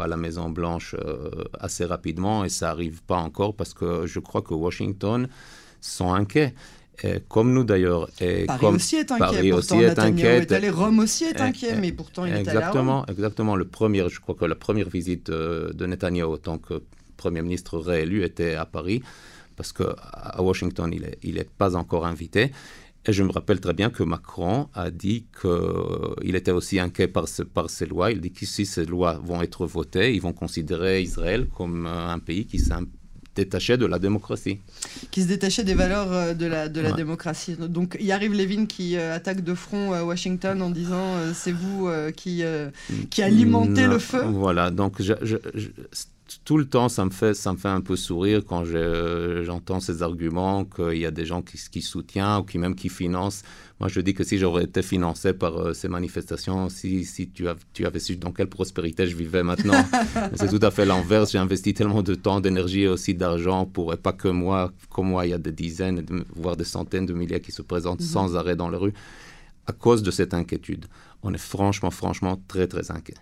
à 0.01 0.07
la 0.07 0.17
Maison 0.17 0.49
Blanche 0.49 0.95
assez 1.59 1.85
rapidement, 1.85 2.43
et 2.43 2.49
ça 2.49 2.67
n'arrive 2.67 3.03
pas 3.03 3.17
encore 3.17 3.55
parce 3.55 3.75
que 3.75 4.07
je 4.07 4.19
crois 4.19 4.41
que 4.41 4.55
Washington 4.55 5.27
sont 5.81 6.13
inquiets 6.13 6.55
comme 7.27 7.53
nous 7.53 7.63
d'ailleurs. 7.63 8.09
Paris 8.47 8.59
comme 8.59 8.75
aussi 8.75 8.97
est 8.97 9.11
inquiet. 9.11 9.19
Paris 9.19 9.49
pourtant, 9.49 9.77
aussi 9.77 9.85
est 9.85 9.99
inquiet. 9.99 10.37
Est 10.37 10.51
allé, 10.51 10.69
Rome 10.69 10.99
aussi 10.99 11.25
est 11.25 11.41
inquiet, 11.41 11.75
mais 11.75 11.91
pourtant 11.91 12.25
il 12.25 12.33
exactement, 12.35 13.01
est 13.01 13.09
allé 13.09 13.13
Exactement. 13.13 13.55
Le 13.55 13.65
premier, 13.65 14.07
je 14.09 14.19
crois 14.19 14.35
que 14.35 14.45
la 14.45 14.55
première 14.55 14.89
visite 14.89 15.29
de 15.29 15.85
Netanyahu 15.85 16.33
en 16.33 16.37
tant 16.37 16.57
que 16.57 16.81
Premier 17.17 17.41
ministre 17.41 17.77
réélu 17.77 18.23
était 18.23 18.55
à 18.55 18.65
Paris, 18.65 19.01
parce 19.55 19.71
qu'à 19.71 20.41
Washington, 20.41 20.91
il 20.93 21.03
n'est 21.03 21.17
il 21.23 21.37
est 21.37 21.49
pas 21.49 21.75
encore 21.75 22.05
invité. 22.05 22.51
Et 23.05 23.11
je 23.11 23.23
me 23.23 23.31
rappelle 23.31 23.59
très 23.59 23.73
bien 23.73 23.89
que 23.89 24.03
Macron 24.03 24.69
a 24.73 24.89
dit 24.89 25.25
qu'il 25.41 26.35
était 26.35 26.51
aussi 26.51 26.79
inquiet 26.79 27.09
par, 27.09 27.27
ce, 27.27 27.43
par 27.43 27.69
ces 27.69 27.85
lois. 27.85 28.11
Il 28.11 28.21
dit 28.21 28.31
que 28.31 28.45
si 28.45 28.65
ces 28.65 28.85
lois 28.85 29.19
vont 29.21 29.41
être 29.41 29.65
votées, 29.65 30.13
ils 30.15 30.21
vont 30.21 30.31
considérer 30.31 31.01
Israël 31.01 31.47
comme 31.49 31.85
un 31.85 32.19
pays 32.19 32.45
qui 32.45 32.59
s'est 32.59 32.73
détaché 33.35 33.77
de 33.77 33.85
la 33.85 33.99
démocratie. 33.99 34.59
Qui 35.11 35.23
se 35.23 35.27
détachait 35.27 35.63
des 35.63 35.73
valeurs 35.73 36.11
euh, 36.11 36.33
de 36.33 36.45
la, 36.45 36.69
de 36.69 36.81
la 36.81 36.91
démocratie. 36.91 37.55
Donc 37.55 37.97
il 37.99 38.11
arrive 38.11 38.33
Levin 38.33 38.65
qui 38.65 38.97
euh, 38.97 39.15
attaque 39.15 39.43
de 39.43 39.53
front 39.53 39.93
euh, 39.93 40.03
Washington 40.03 40.61
en 40.61 40.69
disant 40.69 41.15
c'est 41.33 41.51
vous 41.51 41.89
qui, 42.15 42.43
qui 43.09 43.21
alimentez 43.21 43.87
le 43.87 43.99
feu. 43.99 44.21
Voilà, 44.25 44.71
donc 44.71 45.01
je, 45.01 45.13
tout 46.43 46.57
le 46.57 46.65
temps, 46.65 46.89
ça 46.89 47.05
me 47.05 47.09
fait, 47.09 47.33
ça 47.33 47.53
me 47.53 47.57
fait 47.57 47.69
un 47.69 47.81
peu 47.81 47.95
sourire 47.95 48.41
quand 48.45 48.63
j'entends 48.65 49.79
ces 49.79 50.01
arguments 50.01 50.65
qu'il 50.65 50.97
y 50.97 51.05
a 51.05 51.11
des 51.11 51.25
gens 51.25 51.41
qui, 51.41 51.59
qui, 51.71 51.81
soutiennent 51.81 52.39
ou 52.39 52.43
qui 52.43 52.57
même 52.57 52.75
qui 52.75 52.89
financent. 52.89 53.43
Moi, 53.79 53.89
je 53.89 53.99
dis 54.01 54.13
que 54.13 54.23
si 54.23 54.37
j'aurais 54.37 54.63
été 54.63 54.81
financé 54.81 55.33
par 55.33 55.57
euh, 55.57 55.73
ces 55.73 55.87
manifestations, 55.87 56.69
si, 56.69 57.03
si 57.05 57.29
tu, 57.29 57.47
avais 57.85 57.99
su 57.99 58.15
dans 58.17 58.31
quelle 58.31 58.47
prospérité 58.47 59.07
je 59.07 59.15
vivais 59.15 59.43
maintenant, 59.43 59.83
c'est 60.35 60.49
tout 60.49 60.65
à 60.65 60.71
fait 60.71 60.85
l'inverse. 60.85 61.31
J'ai 61.31 61.39
investi 61.39 61.73
tellement 61.73 62.03
de 62.03 62.15
temps, 62.15 62.39
d'énergie 62.39 62.81
et 62.81 62.87
aussi 62.87 63.13
d'argent 63.13 63.65
pour, 63.65 63.93
et 63.93 63.97
pas 63.97 64.13
que 64.13 64.27
moi, 64.27 64.71
comme 64.89 65.09
moi, 65.09 65.25
il 65.25 65.31
y 65.31 65.33
a 65.33 65.37
des 65.37 65.51
dizaines, 65.51 66.05
voire 66.35 66.55
des 66.55 66.63
centaines 66.63 67.05
de 67.05 67.13
milliers 67.13 67.41
qui 67.41 67.51
se 67.51 67.61
présentent 67.61 68.01
mhm. 68.01 68.07
sans 68.07 68.35
arrêt 68.37 68.55
dans 68.55 68.69
les 68.69 68.77
rues 68.77 68.93
à 69.65 69.73
cause 69.73 70.03
de 70.03 70.11
cette 70.11 70.33
inquiétude. 70.33 70.85
On 71.23 71.33
est 71.33 71.37
franchement, 71.37 71.91
franchement 71.91 72.41
très, 72.47 72.67
très 72.67 72.91
inquiet 72.91 73.15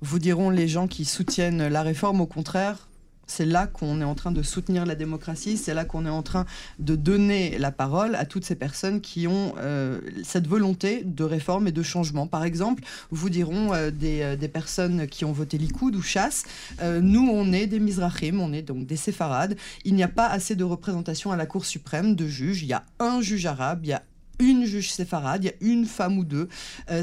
vous 0.00 0.18
diront 0.18 0.50
les 0.50 0.68
gens 0.68 0.86
qui 0.86 1.04
soutiennent 1.04 1.68
la 1.68 1.82
réforme. 1.82 2.20
Au 2.20 2.26
contraire, 2.26 2.88
c'est 3.30 3.46
là 3.46 3.66
qu'on 3.68 4.00
est 4.00 4.04
en 4.04 4.14
train 4.14 4.32
de 4.32 4.42
soutenir 4.42 4.84
la 4.84 4.96
démocratie, 4.96 5.56
c'est 5.56 5.72
là 5.72 5.84
qu'on 5.84 6.04
est 6.04 6.10
en 6.10 6.22
train 6.22 6.46
de 6.80 6.96
donner 6.96 7.58
la 7.58 7.70
parole 7.70 8.16
à 8.16 8.26
toutes 8.26 8.44
ces 8.44 8.56
personnes 8.56 9.00
qui 9.00 9.28
ont 9.28 9.54
euh, 9.58 10.00
cette 10.24 10.48
volonté 10.48 11.04
de 11.04 11.22
réforme 11.22 11.68
et 11.68 11.72
de 11.72 11.82
changement. 11.82 12.26
Par 12.26 12.44
exemple, 12.44 12.82
vous 13.10 13.30
diront 13.30 13.72
euh, 13.72 13.90
euh, 14.02 14.36
des, 14.36 14.48
personnes 14.48 15.06
qui 15.06 15.24
ont 15.24 15.32
voté 15.32 15.58
Likoud 15.58 15.94
ou 15.94 16.02
Chasse, 16.02 16.42
nous 16.82 17.28
on 17.30 17.52
est 17.52 17.68
des 17.68 17.78
Mizrahim, 17.78 18.40
on 18.40 18.52
est 18.52 18.62
donc 18.62 18.84
des 18.84 18.96
séfarades, 18.96 19.56
il 19.84 19.94
n'y 19.94 20.02
a 20.02 20.08
pas 20.08 20.26
assez 20.26 20.56
de 20.56 20.64
représentation 20.64 21.30
à 21.30 21.36
la 21.36 21.46
Cour 21.46 21.64
suprême 21.64 22.16
de 22.16 22.26
juges, 22.26 22.62
il 22.62 22.68
y 22.68 22.72
a 22.72 22.84
un 22.98 23.20
juge 23.20 23.46
arabe, 23.46 23.80
il 23.84 23.90
y 23.90 23.92
a 23.92 24.02
une 24.40 24.64
juge 24.64 24.90
séfarade, 24.90 25.44
il 25.44 25.46
y 25.46 25.50
a 25.50 25.54
une 25.60 25.86
femme 25.86 26.18
ou 26.18 26.24
deux, 26.24 26.48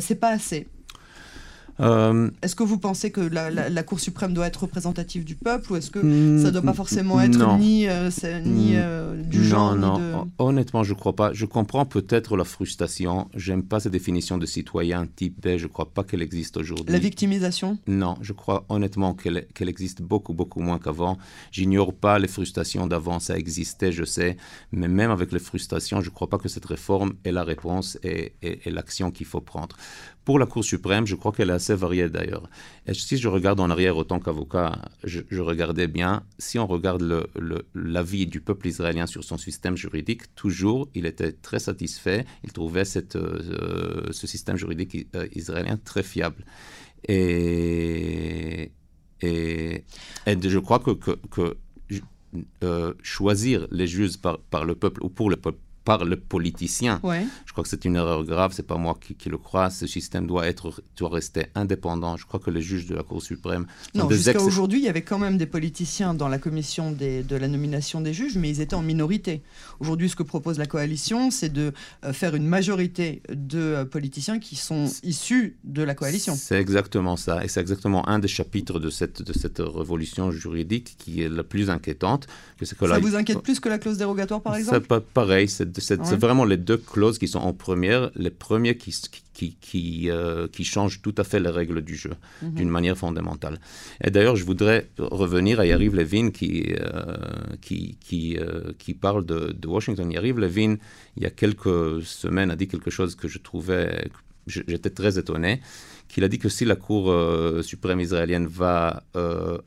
c'est 0.01 0.15
pas 0.15 0.29
assez. 0.29 0.67
Euh, 1.79 2.29
est-ce 2.41 2.55
que 2.55 2.63
vous 2.63 2.77
pensez 2.77 3.11
que 3.11 3.21
la, 3.21 3.83
Cour 3.83 3.99
suprême 3.99 4.33
doit 4.33 4.47
être 4.47 4.63
représentative 4.63 5.23
du 5.23 5.35
peuple 5.35 5.71
ou 5.71 5.75
est-ce 5.75 5.91
que 5.91 5.99
ça 5.99 6.47
ne 6.47 6.49
doit 6.49 6.61
pas 6.61 6.73
forcément 6.73 7.21
être 7.21 7.57
ni, 7.57 7.87
euh, 7.87 8.09
ni 8.43 8.73
euh, 8.75 9.21
du 9.21 9.43
genre 9.43 9.75
Non, 9.75 9.99
non. 9.99 10.29
Honnêtement, 10.39 10.83
je 10.83 10.93
ne 10.93 10.97
crois 10.97 11.15
pas. 11.15 11.31
Je 11.33 11.45
comprends 11.45 11.85
peut-être 11.85 12.35
la 12.35 12.43
frustration. 12.43 13.29
J'aime 13.35 13.63
pas 13.63 13.79
cette 13.79 13.91
définition 13.91 14.37
de 14.37 14.45
citoyen 14.45 15.07
type 15.07 15.39
B. 15.41 15.57
Je 15.57 15.63
ne 15.63 15.71
crois 15.71 15.89
pas 15.89 16.03
qu'elle 16.03 16.21
existe 16.21 16.57
aujourd'hui. 16.57 16.91
La 16.91 16.99
victimisation? 16.99 17.77
Non, 17.87 18.15
je 18.21 18.33
crois 18.33 18.65
honnêtement 18.69 19.13
qu'elle 19.13 19.45
existe 19.69 20.01
beaucoup, 20.01 20.33
beaucoup 20.33 20.59
moins 20.59 20.79
qu'avant. 20.79 21.17
J'ignore 21.51 21.93
pas 21.93 22.19
les 22.19 22.27
frustrations 22.27 22.87
d'avant. 22.87 23.19
Ça 23.19 23.37
existait, 23.37 23.91
je 23.91 24.03
sais. 24.03 24.37
Mais 24.71 24.87
même 24.87 25.11
avec 25.11 25.31
les 25.31 25.39
frustrations, 25.39 26.01
je 26.01 26.09
ne 26.09 26.13
crois 26.13 26.29
pas 26.29 26.37
que 26.37 26.49
cette 26.49 26.65
réforme 26.65 27.13
est 27.23 27.31
la 27.31 27.43
réponse 27.43 27.97
et, 28.03 28.33
et 28.41 28.69
l'action 28.69 29.11
qu'il 29.11 29.25
faut 29.25 29.41
prendre 29.41 29.75
pour 30.27 30.39
la 30.39 30.45
Cour 30.45 30.65
suprême, 30.65 31.07
je 31.07 31.15
crois 31.15 31.31
qu'elle 31.31 31.51
est 31.51 31.53
assez 31.53 31.73
variée 31.73 32.09
d'ailleurs. 32.09 32.49
Si 32.91 33.15
je 33.15 33.29
regarde 33.29 33.61
en 33.61 33.69
arrière 33.69 33.95
autant 33.95 34.19
qu'avocat, 34.19 34.73
je, 35.05 35.39
regardais 35.39 35.87
bien, 35.87 36.25
si 36.37 36.59
on 36.59 36.67
regarde 36.67 37.01
l'avis 37.73 38.27
du 38.27 38.41
peuple 38.41 38.67
israélien 38.67 39.05
sur 39.05 39.23
son 39.23 39.37
système 39.37 39.77
juridique, 39.77 40.35
toujours, 40.35 40.89
il 40.93 41.05
était 41.05 41.31
très 41.31 41.59
satisfait, 41.59 42.25
il 42.43 42.51
trouvait 42.51 42.83
euh, 43.15 44.11
ce 44.11 44.27
système 44.27 44.57
juridique 44.57 45.07
euh, 45.15 45.27
israélien 45.33 45.77
très 45.77 46.03
fiable. 46.03 46.43
Et, 47.07 48.73
je 49.21 50.59
crois 50.59 50.79
que, 50.79 51.55
euh, 52.65 52.93
choisir 53.01 53.65
les 53.71 53.87
juges 53.87 54.17
par 54.17 54.65
le 54.65 54.75
peuple 54.75 55.01
ou 55.05 55.07
pour 55.07 55.29
le 55.29 55.37
peuple 55.37 55.59
par 55.87 56.03
le 56.03 56.17
politicien. 56.17 56.99
Je 57.45 57.51
crois 57.53 57.63
que 57.63 57.69
c'est 57.69 57.85
une 57.85 57.95
erreur 57.95 58.25
grave, 58.25 58.51
c'est 58.53 58.67
pas 58.67 58.75
moi 58.75 58.99
qui, 58.99 59.29
le 59.29 59.37
crois. 59.37 59.69
Ce 59.69 59.87
système 59.87 60.27
doit 60.27 60.45
être, 60.45 60.83
doit 60.97 61.07
rester 61.07 61.45
indépendant. 61.55 62.17
Je 62.17 62.25
crois 62.25 62.41
que 62.41 62.51
les 62.51 62.61
juges 62.61 62.87
de 62.87 62.95
la 62.95 63.03
Cour 63.03 63.23
suprême. 63.23 63.65
Non, 63.95 64.09
jusqu'à 64.09 64.41
aujourd'hui, 64.41 64.79
il 64.79 64.83
y 64.83 64.89
avait 64.89 65.01
quand 65.01 65.17
même 65.17 65.37
des 65.37 65.45
politiciens 65.45 66.13
dans 66.13 66.27
la 66.27 66.39
commission 66.39 66.91
des, 66.91 67.23
de 67.23 67.37
la 67.37 67.47
nomination 67.47 68.01
des 68.01 68.13
juges, 68.13 68.37
mais 68.37 68.49
ils 68.49 68.59
étaient 68.59 68.75
en 68.75 68.81
minorité. 68.81 69.43
Aujourd'hui, 69.79 70.09
ce 70.09 70.17
que 70.17 70.23
propose 70.23 70.57
la 70.59 70.65
coalition, 70.65 71.31
c'est 71.31 71.53
de 71.53 71.71
euh, 72.03 72.11
faire 72.11 72.35
une 72.35 72.47
majorité 72.47 73.21
de 73.29 73.59
euh, 73.59 73.85
politiciens 73.85 74.39
qui 74.39 74.57
sont 74.57 74.91
issus 75.03 75.55
de 75.63 75.83
la 75.83 75.95
coalition. 75.95 76.35
C'est 76.35 76.59
exactement 76.59 77.15
ça, 77.15 77.45
et 77.45 77.47
c'est 77.47 77.61
exactement 77.61 78.09
un 78.09 78.19
des 78.19 78.27
chapitres 78.27 78.81
de 78.81 78.89
cette 78.89 79.21
de 79.21 79.31
cette 79.31 79.59
révolution 79.59 80.31
juridique 80.31 80.95
qui 80.97 81.21
est 81.21 81.29
la 81.29 81.45
plus 81.45 81.69
inquiétante. 81.69 82.27
Que 82.59 82.65
que 82.65 82.87
ça 82.87 82.99
vous 82.99 83.15
inquiète 83.15 83.41
plus 83.41 83.61
que 83.61 83.69
la 83.69 83.77
clause 83.77 83.97
dérogatoire, 83.97 84.41
par 84.41 84.55
exemple? 84.57 84.85
C'est 84.89 85.05
pareil, 85.13 85.47
c'est 85.47 85.76
c'est 85.81 86.15
vraiment 86.15 86.45
les 86.45 86.57
deux 86.57 86.77
clauses 86.77 87.17
qui 87.17 87.27
sont 87.27 87.39
en 87.39 87.53
première, 87.53 88.11
les 88.15 88.29
premiers 88.29 88.77
qui, 88.77 88.93
qui, 89.33 89.55
qui, 89.61 90.09
euh, 90.09 90.47
qui 90.47 90.63
changent 90.63 91.01
tout 91.01 91.13
à 91.17 91.23
fait 91.23 91.39
les 91.39 91.49
règles 91.49 91.81
du 91.81 91.95
jeu 91.95 92.13
mhm. 92.41 92.53
d'une 92.55 92.69
manière 92.69 92.97
fondamentale. 92.97 93.59
Et 94.03 94.09
d'ailleurs, 94.09 94.35
je 94.35 94.43
voudrais 94.43 94.89
revenir 94.97 95.59
à 95.59 95.65
Yariv 95.65 95.95
Levin 95.95 96.31
qui, 96.31 96.73
euh, 96.79 97.17
qui, 97.61 97.97
qui, 97.99 98.37
euh, 98.39 98.73
qui, 98.79 98.93
parle 98.93 99.25
de, 99.25 99.51
de, 99.51 99.67
Washington. 99.67 100.11
Yariv 100.11 100.39
Levin, 100.39 100.77
il 101.15 101.23
y 101.23 101.25
a 101.27 101.29
quelques 101.29 102.03
semaines, 102.03 102.49
a 102.49 102.55
dit 102.55 102.67
quelque 102.67 102.89
chose 102.89 103.15
que 103.15 103.27
je 103.27 103.37
trouvais, 103.37 104.09
j'étais 104.47 104.89
très 104.89 105.19
étonné 105.19 105.61
qu'il 106.07 106.23
a 106.23 106.29
dit 106.29 106.39
que 106.39 106.49
si 106.49 106.63
la 106.63 106.77
Cour 106.77 107.13
suprême 107.61 107.99
israélienne 107.99 108.47
va 108.47 109.03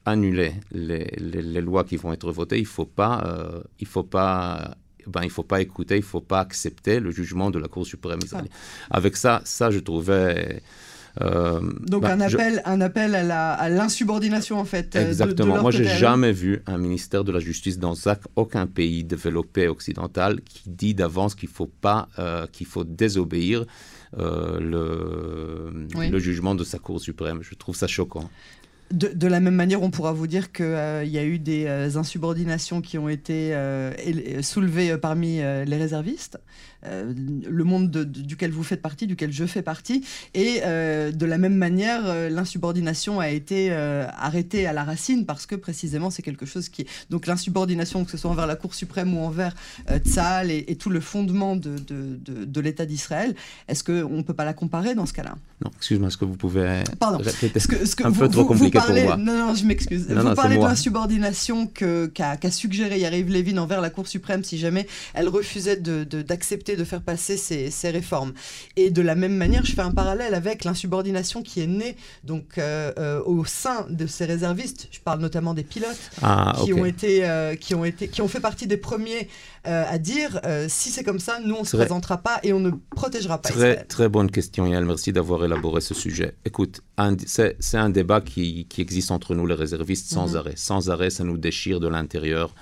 annuler 0.06 0.54
les, 0.72 1.04
les, 1.18 1.42
les, 1.42 1.60
lois 1.60 1.84
qui 1.84 1.96
vont 1.96 2.14
être 2.14 2.32
votées, 2.32 2.56
il 2.56 2.62
ne 2.62 2.66
faut 2.66 2.86
pas, 2.86 3.62
il 3.78 3.86
faut 3.86 4.04
pas 4.04 4.74
ben, 5.06 5.22
il 5.22 5.26
ne 5.26 5.30
faut 5.30 5.42
pas 5.42 5.60
écouter, 5.60 5.96
il 5.96 6.00
ne 6.00 6.04
faut 6.04 6.20
pas 6.20 6.40
accepter 6.40 7.00
le 7.00 7.10
jugement 7.10 7.50
de 7.50 7.58
la 7.58 7.68
Cour 7.68 7.86
suprême 7.86 8.20
israélienne. 8.24 8.52
Avec 8.90 9.16
ça, 9.16 9.40
ça, 9.44 9.70
je 9.70 9.78
trouvais... 9.78 10.62
Euh, 11.20 11.60
Donc 11.88 12.02
ben, 12.02 12.12
un 12.12 12.20
appel, 12.20 12.62
un 12.64 12.80
appel 12.80 13.14
à 13.14 13.68
l'insubordination 13.68 14.60
en 14.60 14.64
fait. 14.64 14.94
Euh, 14.94 15.08
Exactement. 15.08 15.56
De, 15.56 15.60
Moi, 15.60 15.72
j'ai 15.72 15.84
jamais 15.84 16.30
vu 16.30 16.62
un 16.66 16.78
ministère 16.78 17.24
de 17.24 17.32
la 17.32 17.40
Justice 17.40 17.78
dans 17.78 17.94
aucun 18.36 18.66
pays 18.68 19.02
développé 19.02 19.66
occidental 19.66 20.40
qui 20.42 20.62
dit 20.70 20.94
d'avance 20.94 21.34
qu'il 21.34 21.48
faut 21.48 21.66
pas, 21.66 22.08
euh, 22.20 22.46
qu'il 22.52 22.66
faut 22.66 22.84
désobéir 22.84 23.64
le, 24.16 25.70
le 25.94 26.18
jugement 26.18 26.54
de 26.54 26.64
sa 26.64 26.78
Cour 26.78 27.00
suprême. 27.00 27.40
Je 27.42 27.54
trouve 27.54 27.76
ça 27.76 27.88
choquant. 27.88 28.30
De, 28.90 29.28
la 29.28 29.38
même 29.38 29.54
manière, 29.54 29.82
on 29.82 29.90
pourra 29.90 30.12
vous 30.12 30.26
dire 30.26 30.50
qu'il 30.50 30.64
euh, 30.64 31.04
y 31.04 31.16
a 31.16 31.24
eu 31.24 31.38
des 31.38 31.66
euh, 31.66 31.96
insubordinations 31.96 32.80
qui 32.80 32.98
ont 32.98 33.08
été 33.08 33.54
euh, 33.54 33.92
soulevées 34.42 34.98
parmi 34.98 35.36
les 35.38 35.76
réservistes, 35.76 36.40
le 36.82 37.64
monde 37.64 37.90
duquel 37.90 38.50
vous 38.50 38.62
faites 38.62 38.82
partie, 38.82 39.06
duquel 39.06 39.32
je 39.32 39.44
fais 39.44 39.62
partie. 39.62 40.04
Et 40.34 40.60
de 40.60 41.26
la 41.26 41.38
même 41.38 41.56
manière, 41.56 42.30
l'insubordination 42.30 43.20
a 43.20 43.30
été 43.30 43.72
arrêtée 43.72 44.66
à 44.66 44.72
la 44.72 44.84
racine 44.84 45.26
parce 45.26 45.46
que 45.46 45.54
précisément 45.54 46.10
c'est 46.10 46.22
quelque 46.22 46.46
chose 46.46 46.68
qui... 46.68 46.86
Donc 47.10 47.26
l'insubordination, 47.26 48.04
que 48.04 48.10
ce 48.10 48.16
soit 48.16 48.30
envers 48.30 48.46
la 48.46 48.56
Cour 48.56 48.74
suprême 48.74 49.16
ou 49.16 49.20
envers 49.20 49.54
Tzal 50.04 50.50
et, 50.50 50.76
tout 50.76 50.90
le 50.90 51.00
fondement 51.00 51.56
de, 51.56 51.76
de, 51.78 52.60
l'État 52.60 52.86
d'Israël, 52.86 53.34
est-ce 53.68 53.84
qu'on 53.84 54.16
ne 54.16 54.22
peut 54.22 54.34
pas 54.34 54.44
la 54.44 54.54
comparer 54.54 54.94
dans 54.94 55.06
ce 55.06 55.12
cas-là? 55.12 55.36
Non, 55.64 55.70
excuse-moi, 55.76 56.08
est-ce 56.08 56.16
que 56.16 56.24
vous 56.24 56.36
pouvez... 56.36 56.82
Pardon. 56.98 57.18
Répéter 57.18 57.60
ce 57.60 57.68
que, 57.68 58.06
un 58.06 58.12
peu 58.12 58.28
trop 58.28 58.44
compliqué 58.44 58.78
non, 59.18 59.46
non, 59.48 59.54
je 59.54 59.64
m'excuse. 59.64 60.06
Vous 60.08 60.34
parlez 60.34 60.56
de 60.56 60.62
l'insubordination 60.62 61.66
qu'a 61.66 62.36
qu 62.36 62.50
suggéré 62.50 62.98
Yariv 63.00 63.28
Levin 63.30 63.58
envers 63.58 63.80
la 63.80 63.90
Cour 63.90 64.08
suprême 64.08 64.44
si 64.44 64.58
jamais 64.58 64.86
elle 65.14 65.28
refusait 65.28 65.76
d'accepter 65.76 66.69
de, 66.74 66.80
de, 66.80 66.84
faire 66.84 67.02
passer 67.02 67.36
ces, 67.36 67.70
ces, 67.70 67.90
réformes. 67.90 68.32
Et 68.76 68.90
de 68.90 69.02
la 69.02 69.14
même 69.14 69.36
manière, 69.36 69.64
je 69.64 69.72
fais 69.72 69.82
un 69.82 69.90
parallèle 69.90 70.34
avec 70.34 70.64
l'insubordination 70.64 71.42
qui 71.42 71.60
est 71.60 71.66
née 71.66 71.96
donc, 72.24 72.58
euh, 72.58 72.92
euh, 72.98 73.22
au 73.24 73.44
sein 73.44 73.86
de 73.88 74.06
ces 74.06 74.24
réservistes. 74.24 74.88
Je 74.90 75.00
parle 75.00 75.20
notamment 75.20 75.54
des 75.54 75.64
pilotes 75.64 76.10
ah, 76.22 76.54
qui, 76.62 76.72
ont 76.72 76.84
été, 76.84 77.28
euh, 77.28 77.54
qui, 77.54 77.74
ont 77.74 77.84
été, 77.84 78.08
qui 78.08 78.22
ont 78.22 78.28
fait 78.28 78.40
partie 78.40 78.66
des 78.66 78.76
premiers 78.76 79.28
à 79.64 79.98
dire 79.98 80.40
si 80.68 80.88
c'est 80.88 81.04
comme 81.04 81.18
ça, 81.18 81.38
nous 81.44 81.54
on 81.54 81.60
ne 81.60 81.66
se 81.66 81.76
présentera 81.76 82.16
pas 82.16 82.40
et 82.42 82.54
on 82.54 82.60
ne 82.60 82.70
protégera 82.96 83.42
pas. 83.42 83.50
Très, 83.50 83.84
très 83.84 84.08
bonne 84.08 84.30
question, 84.30 84.66
Yael. 84.66 84.86
Merci 84.86 85.12
d'avoir 85.12 85.44
élaboré 85.44 85.82
ce 85.82 85.92
sujet. 85.92 86.34
Écoute, 86.46 86.80
c'est 87.26 87.56
un 87.74 87.90
débat 87.90 88.22
qui, 88.22 88.66
qui 88.70 88.80
existe 88.80 89.10
entre 89.10 89.34
nous, 89.34 89.46
les 89.46 89.54
réservistes, 89.54 90.10
sans 90.10 90.30
mhm. 90.30 90.36
arrêt. 90.36 90.54
Sans 90.56 90.88
arrêt, 90.88 91.10
ça 91.10 91.24
nous 91.24 91.36
déchire 91.36 91.78
de 91.78 91.88
l'intérieur. 91.88 92.54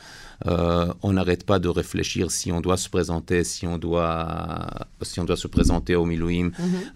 Euh, 0.47 0.93
on 1.03 1.15
n'arrête 1.15 1.45
pas 1.45 1.59
de 1.59 1.69
réfléchir 1.69 2.31
si 2.31 2.53
on 2.53 2.61
doit 2.61 2.77
se 2.77 2.89
présenter, 2.89 3.45
si 3.45 3.67
on 3.67 3.79
doit, 3.79 4.69
si 5.03 5.19
on 5.21 5.25
doit 5.25 5.37
se 5.37 5.49
présenter 5.49 5.97
au 5.97 6.05
Milouim, 6.05 6.47
mhm. 6.47 6.53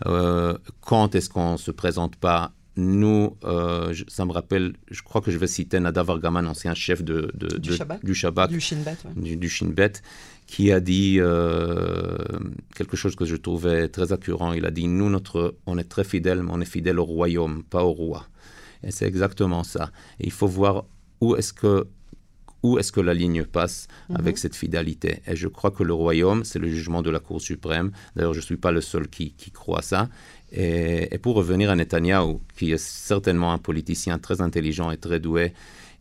euh, 0.06 0.56
quand 0.80 1.14
est-ce 1.14 1.28
qu'on 1.28 1.52
ne 1.52 1.56
se 1.56 1.70
présente 1.70 2.16
pas? 2.16 2.52
Nous, 2.76 3.36
euh, 3.44 3.92
ça 4.08 4.24
me 4.24 4.32
rappelle, 4.32 4.72
je 4.90 5.02
crois 5.02 5.20
que 5.20 5.30
je 5.30 5.36
vais 5.36 5.46
citer 5.46 5.78
Nadav 5.78 6.08
Argaman, 6.08 6.46
ancien 6.46 6.74
chef 6.74 7.02
de, 7.02 7.30
du, 7.58 7.74
Shabbat, 7.74 8.02
du 8.50 8.60
Shin 8.60 8.78
Bet, 8.82 8.96
du, 9.14 9.36
du 9.36 9.48
Shin 9.50 9.66
Bet, 9.66 9.92
qui 10.46 10.72
a 10.72 10.80
dit 10.80 11.18
quelque 12.74 12.96
chose 12.96 13.14
que 13.14 13.26
je 13.26 13.36
trouvais 13.36 13.88
très 13.88 14.14
accurant. 14.14 14.54
Il 14.54 14.64
a 14.64 14.70
dit, 14.70 14.88
nous, 14.88 15.10
notre, 15.10 15.56
on 15.66 15.76
est 15.76 15.84
très 15.84 16.04
fidèles, 16.04 16.42
mais 16.42 16.50
on 16.50 16.62
est 16.62 16.64
fidèles 16.64 16.98
au 16.98 17.04
royaume, 17.04 17.62
pas 17.62 17.84
au 17.84 17.92
roi. 17.92 18.26
Et 18.82 18.90
c'est 18.90 19.06
exactement 19.06 19.64
ça. 19.64 19.90
Et 20.18 20.24
il 20.24 20.32
faut 20.32 20.48
voir 20.48 20.86
où 21.20 21.36
est-ce 21.36 21.52
que 21.52 21.86
où 22.62 22.78
est-ce 22.78 22.92
que 22.92 23.00
la 23.00 23.14
ligne 23.14 23.44
passe 23.44 23.88
mhm. 24.08 24.16
avec 24.16 24.38
cette 24.38 24.54
fidélité 24.56 25.22
Et 25.26 25.36
je 25.36 25.48
crois 25.48 25.70
que 25.70 25.82
le 25.82 25.92
royaume, 25.92 26.44
c'est 26.44 26.58
le 26.58 26.68
jugement 26.68 27.02
de 27.02 27.10
la 27.10 27.20
Cour 27.20 27.40
suprême. 27.40 27.90
D'ailleurs, 28.16 28.34
je 28.34 28.38
ne 28.38 28.44
suis 28.44 28.56
pas 28.56 28.72
le 28.72 28.80
seul 28.80 29.08
qui, 29.08 29.32
qui 29.32 29.50
croit 29.50 29.82
ça. 29.82 30.08
Et, 30.52 31.14
et, 31.14 31.18
pour 31.18 31.34
revenir 31.34 31.70
à 31.70 31.76
Netanyahu, 31.76 32.38
qui 32.56 32.72
est 32.72 32.78
certainement 32.78 33.52
un 33.52 33.58
politicien 33.58 34.18
très 34.18 34.40
intelligent 34.40 34.90
et 34.90 34.98
très 34.98 35.18
doué, 35.18 35.54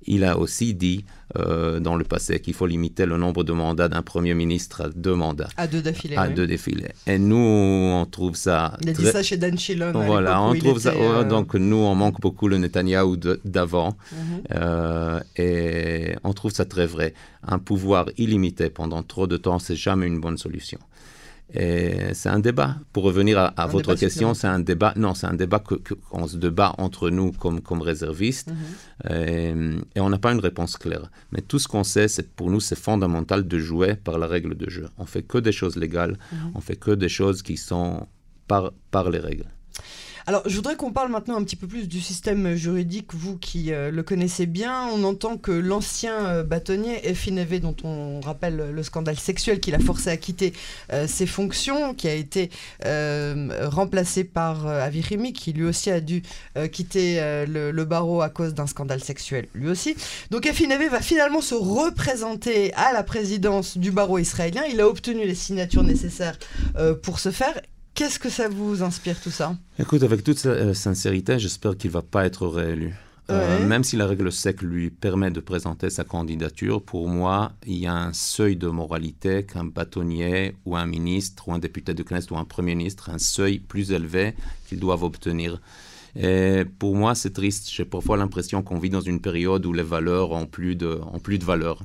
il 0.05 0.23
a 0.23 0.37
aussi 0.37 0.73
dit 0.73 1.05
euh, 1.37 1.79
dans 1.79 1.95
le 1.95 2.03
passé 2.03 2.39
qu'il 2.39 2.53
faut 2.53 2.65
limiter 2.65 3.05
le 3.05 3.17
nombre 3.17 3.43
de 3.43 3.53
mandats 3.53 3.87
d'un 3.87 4.01
Premier 4.01 4.33
ministre 4.33 4.81
à 4.81 4.89
deux 4.89 5.15
mandats. 5.15 5.49
À 5.57 5.67
deux 5.67 5.81
défilés. 5.81 6.17
À 6.17 6.27
deux 6.27 6.47
défilés. 6.47 6.91
Et 7.07 7.17
nous, 7.17 7.35
on 7.37 8.05
trouve 8.05 8.35
ça. 8.35 8.77
Il 8.81 8.89
a 8.89 8.93
dit 8.93 9.05
ça 9.05 9.23
chez 9.23 9.37
Dan 9.37 9.57
Shilon. 9.57 9.91
Voilà, 9.93 10.41
on 10.41 10.53
trouve 10.55 10.79
ça. 10.79 10.93
Euh, 10.93 11.23
donc 11.23 11.53
nous, 11.53 11.77
on 11.77 11.95
manque 11.95 12.19
beaucoup 12.19 12.47
le 12.47 12.57
Netanyahou 12.57 13.17
d'avant. 13.45 13.95
Mhm. 14.11 14.17
Euh, 14.53 15.19
et 15.37 16.15
on 16.23 16.33
trouve 16.33 16.51
ça 16.51 16.65
très 16.65 16.85
vrai. 16.85 17.13
Un 17.47 17.59
pouvoir 17.59 18.07
illimité 18.17 18.69
pendant 18.69 19.03
trop 19.03 19.27
de 19.27 19.37
temps, 19.37 19.59
c'est 19.59 19.75
jamais 19.75 20.07
une 20.07 20.19
bonne 20.19 20.37
solution. 20.37 20.79
Et 21.53 22.13
c'est 22.13 22.29
un 22.29 22.39
débat. 22.39 22.77
Pour 22.93 23.03
revenir 23.03 23.37
à, 23.55 23.67
votre 23.67 23.95
question, 23.95 24.33
c'est 24.33 24.47
un 24.47 24.59
débat. 24.59 24.93
Non, 24.95 25.13
c'est 25.13 25.27
un 25.27 25.33
débat 25.33 25.59
qu'on 25.59 25.77
que, 25.77 26.27
se 26.27 26.37
débat 26.37 26.73
entre 26.77 27.09
nous 27.09 27.31
comme, 27.31 27.61
comme 27.61 27.81
réservistes. 27.81 28.51
Mhm. 29.09 29.81
et, 29.95 29.99
on 29.99 30.09
n'a 30.09 30.17
pas 30.17 30.31
une 30.31 30.39
réponse 30.39 30.77
claire. 30.77 31.09
Mais 31.31 31.41
tout 31.41 31.59
ce 31.59 31.67
qu'on 31.67 31.83
sait, 31.83 32.07
c'est 32.07 32.31
pour 32.33 32.49
nous, 32.49 32.59
c'est 32.59 32.77
fondamental 32.77 33.47
de 33.47 33.59
jouer 33.59 33.95
par 33.95 34.17
la 34.17 34.27
règle 34.27 34.55
de 34.55 34.69
jeu. 34.69 34.87
On 34.97 35.05
fait 35.05 35.23
que 35.23 35.37
des 35.37 35.51
choses 35.51 35.75
légales. 35.75 36.17
Mhm. 36.31 36.51
On 36.55 36.61
fait 36.61 36.75
que 36.77 36.91
des 36.91 37.09
choses 37.09 37.41
qui 37.41 37.57
sont 37.57 38.07
par, 38.47 38.71
par 38.91 39.09
les 39.09 39.19
règles. 39.19 39.45
Alors, 40.31 40.43
je 40.47 40.55
voudrais 40.55 40.77
qu'on 40.77 40.93
parle 40.93 41.11
maintenant 41.11 41.35
un 41.35 41.43
petit 41.43 41.57
peu 41.57 41.67
plus 41.67 41.89
du 41.89 41.99
système 41.99 42.55
juridique, 42.55 43.13
vous 43.13 43.35
qui 43.35 43.73
euh, 43.73 43.91
le 43.91 44.01
connaissez 44.01 44.45
bien. 44.45 44.87
On 44.93 45.03
entend 45.03 45.35
que 45.35 45.51
l'ancien 45.51 46.25
euh, 46.25 46.43
bâtonnier, 46.43 47.05
Effi 47.05 47.33
dont 47.59 47.75
on 47.83 48.21
rappelle 48.21 48.71
le 48.73 48.83
scandale 48.83 49.19
sexuel 49.19 49.59
qui 49.59 49.71
l'a 49.71 49.79
forcé 49.79 50.09
à 50.09 50.15
quitter 50.15 50.53
euh, 50.93 51.05
ses 51.05 51.25
fonctions, 51.25 51.93
qui 51.93 52.07
a 52.07 52.13
été 52.13 52.49
remplacé 52.81 54.23
par 54.23 54.67
Avirimi, 54.67 55.33
qui 55.33 55.51
lui 55.51 55.65
aussi 55.65 55.91
a 55.91 55.99
dû 55.99 56.23
quitter 56.71 57.19
le, 57.45 57.83
barreau 57.83 58.21
à 58.21 58.29
cause 58.29 58.53
d'un 58.53 58.67
scandale 58.67 59.03
sexuel, 59.03 59.47
lui 59.53 59.67
aussi. 59.67 59.97
Donc, 60.29 60.45
Effi 60.45 60.65
va 60.65 61.01
finalement 61.01 61.41
se 61.41 61.55
représenter 61.55 62.73
à 62.75 62.93
la 62.93 63.03
présidence 63.03 63.77
du 63.77 63.91
barreau 63.91 64.17
israélien. 64.17 64.63
Il 64.71 64.79
a 64.79 64.87
obtenu 64.87 65.25
les 65.25 65.35
signatures 65.35 65.83
nécessaires 65.83 66.39
pour 67.03 67.19
ce 67.19 67.31
faire. 67.31 67.59
Qu'est-ce 68.01 68.17
que 68.17 68.31
ça 68.31 68.49
vous 68.49 68.81
inspire 68.81 69.21
tout 69.21 69.29
ça? 69.29 69.55
Écoute, 69.77 70.01
avec 70.01 70.23
toute 70.23 70.43
euh, 70.47 70.73
sincérité, 70.73 71.37
j'espère 71.37 71.77
qu'il 71.77 71.91
ne 71.91 71.93
va 71.93 72.01
pas 72.01 72.25
être 72.25 72.47
réélu. 72.47 72.95
Euh, 73.29 73.63
même 73.67 73.83
si 73.83 73.95
la 73.95 74.07
règle 74.07 74.31
SEC 74.31 74.63
lui 74.63 74.89
permet 74.89 75.29
de 75.29 75.39
présenter 75.39 75.91
sa 75.91 76.03
candidature, 76.03 76.81
pour 76.81 77.07
moi, 77.07 77.51
il 77.67 77.77
y 77.77 77.85
a 77.85 77.93
un 77.93 78.11
seuil 78.11 78.55
de 78.55 78.69
moralité 78.69 79.45
qu'un 79.45 79.65
bâtonnier 79.65 80.55
ou 80.65 80.75
un 80.75 80.87
ministre 80.87 81.47
ou 81.47 81.53
un 81.53 81.59
député 81.59 81.93
de 81.93 82.01
Knesset 82.01 82.33
ou 82.33 82.37
un 82.37 82.43
premier 82.43 82.73
ministre, 82.73 83.11
un 83.11 83.19
seuil 83.19 83.59
plus 83.59 83.91
élevé 83.91 84.33
qu'ils 84.67 84.79
doivent 84.79 85.03
obtenir. 85.03 85.61
Et 86.15 86.63
pour 86.79 86.95
moi, 86.95 87.13
c'est 87.13 87.33
triste. 87.33 87.69
J'ai 87.71 87.85
parfois 87.85 88.17
l'impression 88.17 88.63
qu'on 88.63 88.79
vit 88.79 88.89
dans 88.89 89.01
une 89.01 89.21
période 89.21 89.63
où 89.67 89.73
les 89.73 89.83
valeurs 89.83 90.31
ont 90.31 90.47
plus 90.47 90.75
de, 90.75 90.99
ont 91.13 91.19
plus 91.19 91.37
de 91.37 91.45
valeur. 91.45 91.83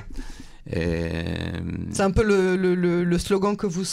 C'est 0.71 2.03
un 2.03 2.11
peu 2.11 2.25
le, 2.25 2.57
le, 2.57 3.05
le, 3.05 3.19
slogan 3.19 3.57
que 3.57 3.67
vous 3.67 3.85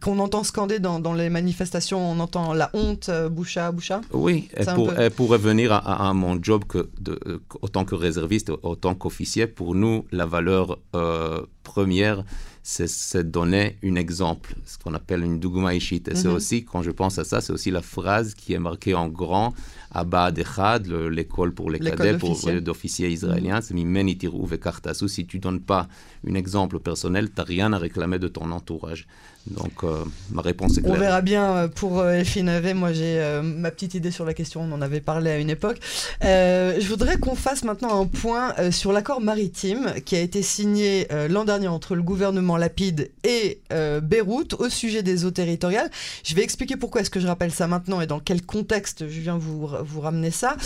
qu'on 0.00 0.18
entend 0.18 0.44
scander 0.44 0.78
dans, 0.78 0.98
dans, 0.98 1.12
les 1.12 1.28
manifestations. 1.28 2.10
On 2.10 2.18
entend 2.20 2.54
la 2.54 2.70
honte, 2.72 3.08
euh, 3.10 3.28
boucha, 3.28 3.70
boucha. 3.70 4.00
Oui, 4.12 4.48
et 4.56 4.64
pour, 4.64 4.92
pour, 5.14 5.28
revenir 5.28 5.72
à, 5.72 6.12
mon 6.14 6.42
job 6.42 6.64
que 6.66 6.88
de, 7.00 7.18
autant 7.60 7.84
que 7.84 7.94
réserviste, 7.94 8.50
autant 8.62 8.94
qu'officier, 8.94 9.46
pour 9.46 9.74
nous, 9.74 10.06
la 10.10 10.24
valeur 10.24 10.78
euh, 10.94 11.42
première, 11.62 12.24
c'est 12.68 13.30
donner 13.30 13.76
un 13.84 13.94
exemple, 13.94 14.56
ce 14.64 14.76
qu'on 14.76 14.92
appelle 14.94 15.22
une 15.22 15.38
dugma 15.38 15.72
ishit. 15.72 16.08
Et 16.08 16.16
c'est 16.16 16.26
mhm. 16.26 16.34
aussi, 16.34 16.64
quand 16.64 16.82
je 16.82 16.90
pense 16.90 17.16
à 17.16 17.22
ça, 17.22 17.40
c'est 17.40 17.52
aussi 17.52 17.70
la 17.70 17.80
phrase 17.80 18.34
qui 18.34 18.54
est 18.54 18.58
marquée 18.58 18.92
en 18.92 19.08
grand 19.08 19.54
à 19.92 20.04
Echad, 20.36 20.88
l'école 20.88 21.54
pour 21.54 21.70
les 21.70 21.78
cadets, 21.78 22.18
pour 22.18 22.36
d'officiers 22.60 23.08
israéliens, 23.08 23.60
c'est 23.60 23.72
Mimeni 23.72 24.18
ve 24.20 25.06
Si 25.06 25.26
tu 25.26 25.38
donnes 25.38 25.60
pas 25.60 25.86
un 26.28 26.34
exemple 26.34 26.80
personnel, 26.80 27.28
tu 27.28 27.34
n'as 27.38 27.44
rien 27.44 27.72
à 27.72 27.78
réclamer 27.78 28.18
de 28.18 28.26
ton 28.26 28.50
entourage. 28.50 29.06
Donc, 29.50 29.84
euh, 29.84 30.04
ma 30.30 30.42
réponse 30.42 30.76
est 30.76 30.82
claire. 30.82 30.94
On 30.94 30.98
verra 30.98 31.22
bien 31.22 31.56
euh, 31.56 31.68
pour 31.68 32.00
euh, 32.00 32.14
Elfine 32.14 32.60
Moi, 32.74 32.92
j'ai 32.92 33.40
ma 33.42 33.70
petite 33.70 33.94
idée 33.94 34.10
sur 34.10 34.24
la 34.24 34.34
question. 34.34 34.62
On 34.62 34.72
en 34.72 34.82
avait 34.82 35.00
parlé 35.00 35.30
à 35.30 35.38
une 35.38 35.50
époque. 35.50 35.78
je 36.22 36.88
voudrais 36.88 37.18
qu'on 37.18 37.34
fasse 37.34 37.64
maintenant 37.64 38.00
un 38.00 38.06
point 38.06 38.54
sur 38.70 38.92
l'accord 38.92 39.20
maritime 39.20 39.94
qui 40.04 40.16
a 40.16 40.20
été 40.20 40.42
signé 40.42 41.06
l'an 41.28 41.44
dernier 41.44 41.68
entre 41.68 41.94
le 41.94 42.02
gouvernement 42.02 42.56
Lapide 42.56 43.10
et 43.24 43.60
Beyrouth 44.02 44.54
au 44.54 44.68
sujet 44.68 45.02
des 45.02 45.24
eaux 45.24 45.30
territoriales. 45.30 45.90
Je 46.24 46.34
vais 46.34 46.42
expliquer 46.42 46.76
pourquoi 46.76 47.00
est-ce 47.00 47.10
que 47.10 47.20
je 47.20 47.26
rappelle 47.26 47.52
ça 47.52 47.66
maintenant 47.66 48.00
et 48.00 48.06
dans 48.06 48.20
quel 48.20 48.42
contexte 48.42 49.08
je 49.08 49.20
viens 49.20 49.38
vous, 49.38 49.68
vous 49.84 50.00
ramener 50.00 50.30
ça. 50.30 50.56